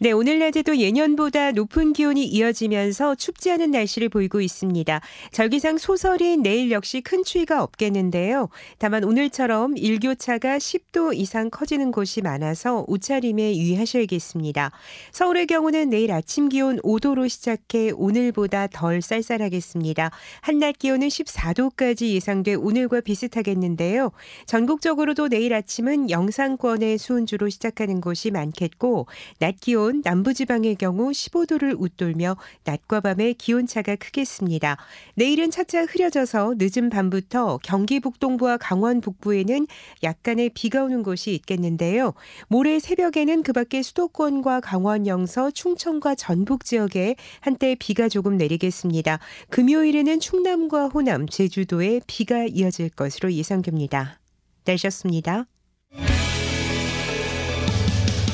네, 0.03 0.11
오늘 0.13 0.39
낮에도 0.39 0.77
예년보다 0.77 1.51
높은 1.51 1.93
기온이 1.93 2.25
이어지면서 2.25 3.13
춥지 3.13 3.51
않은 3.51 3.69
날씨를 3.69 4.09
보이고 4.09 4.41
있습니다. 4.41 4.99
절기상 5.31 5.77
소설인 5.77 6.41
내일 6.41 6.71
역시 6.71 7.01
큰 7.01 7.23
추위가 7.23 7.61
없겠는데요. 7.61 8.49
다만 8.79 9.03
오늘처럼 9.03 9.77
일교차가 9.77 10.57
10도 10.57 11.15
이상 11.15 11.51
커지는 11.51 11.91
곳이 11.91 12.23
많아서 12.23 12.83
옷차림에 12.87 13.55
유의하셔야겠습니다. 13.57 14.71
서울의 15.11 15.45
경우는 15.45 15.91
내일 15.91 16.13
아침 16.13 16.49
기온 16.49 16.79
5도로 16.79 17.29
시작해 17.29 17.91
오늘보다 17.91 18.69
덜 18.73 19.03
쌀쌀하겠습니다. 19.03 20.09
한낮 20.41 20.79
기온은 20.79 21.09
14도까지 21.09 22.09
예상돼 22.13 22.55
오늘과 22.55 23.01
비슷하겠는데요. 23.01 24.09
전국적으로도 24.47 25.29
내일 25.29 25.53
아침은 25.53 26.09
영상권의 26.09 26.97
수온주로 26.97 27.49
시작하는 27.49 28.01
곳이 28.01 28.31
많겠고 28.31 29.05
낮 29.37 29.59
기온 29.61 29.90
남부지방의 30.03 30.75
경우 30.75 31.11
15도를 31.11 31.75
웃돌며 31.77 32.37
낮과 32.63 33.01
밤의 33.01 33.33
기온차가 33.33 33.95
크겠습니다. 33.95 34.77
내일은 35.15 35.51
차차 35.51 35.83
흐려져서 35.85 36.55
늦은 36.57 36.89
밤부터 36.89 37.59
경기 37.63 37.99
북동부와 37.99 38.57
강원 38.57 39.01
북부에는 39.01 39.67
약간의 40.03 40.51
비가 40.53 40.83
오는 40.83 41.03
곳이 41.03 41.33
있겠는데요. 41.33 42.13
모레 42.47 42.79
새벽에는 42.79 43.43
그 43.43 43.53
밖에 43.53 43.81
수도권과 43.81 44.61
강원 44.61 45.07
영서, 45.07 45.51
충청과 45.51 46.15
전북 46.15 46.65
지역에 46.65 47.15
한때 47.39 47.75
비가 47.77 48.09
조금 48.09 48.37
내리겠습니다. 48.37 49.19
금요일에는 49.49 50.19
충남과 50.19 50.87
호남, 50.87 51.27
제주도에 51.27 52.01
비가 52.07 52.45
이어질 52.45 52.89
것으로 52.89 53.31
예상됩니다. 53.33 54.19
날씨였습니다. 54.65 55.45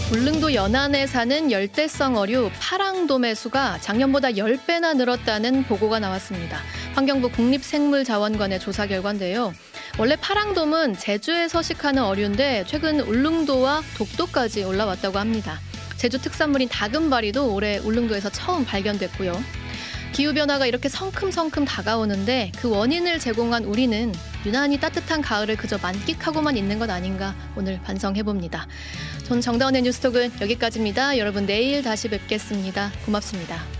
울릉도 0.09 0.53
연안에 0.53 1.05
사는 1.05 1.51
열대성 1.51 2.15
어류 2.15 2.49
파랑돔의 2.61 3.35
수가 3.35 3.77
작년보다 3.81 4.29
10배나 4.29 4.95
늘었다는 4.95 5.65
보고가 5.65 5.99
나왔습니다. 5.99 6.61
환경부 6.95 7.29
국립생물자원관의 7.31 8.61
조사 8.61 8.87
결과인데요. 8.87 9.53
원래 9.99 10.15
파랑돔은 10.15 10.97
제주에 10.97 11.49
서식하는 11.49 12.03
어류인데 12.03 12.63
최근 12.67 13.01
울릉도와 13.01 13.81
독도까지 13.97 14.63
올라왔다고 14.63 15.19
합니다. 15.19 15.59
제주 15.97 16.21
특산물인 16.21 16.69
다금바리도 16.69 17.53
올해 17.53 17.77
울릉도에서 17.79 18.29
처음 18.29 18.63
발견됐고요. 18.63 19.37
기후변화가 20.13 20.67
이렇게 20.67 20.87
성큼성큼 20.87 21.65
다가오는데 21.65 22.53
그 22.57 22.69
원인을 22.69 23.19
제공한 23.19 23.65
우리는 23.65 24.13
유난히 24.47 24.79
따뜻한 24.79 25.21
가을을 25.21 25.57
그저 25.57 25.77
만끽하고만 25.77 26.55
있는 26.55 26.79
것 26.79 26.89
아닌가 26.89 27.35
오늘 27.57 27.81
반성해봅니다. 27.81 28.65
전 29.25 29.41
정다운의 29.41 29.81
뉴스톡은 29.81 30.39
여기까지입니다. 30.39 31.17
여러분 31.17 31.45
내일 31.45 31.83
다시 31.83 32.07
뵙겠습니다. 32.07 32.93
고맙습니다. 33.05 33.76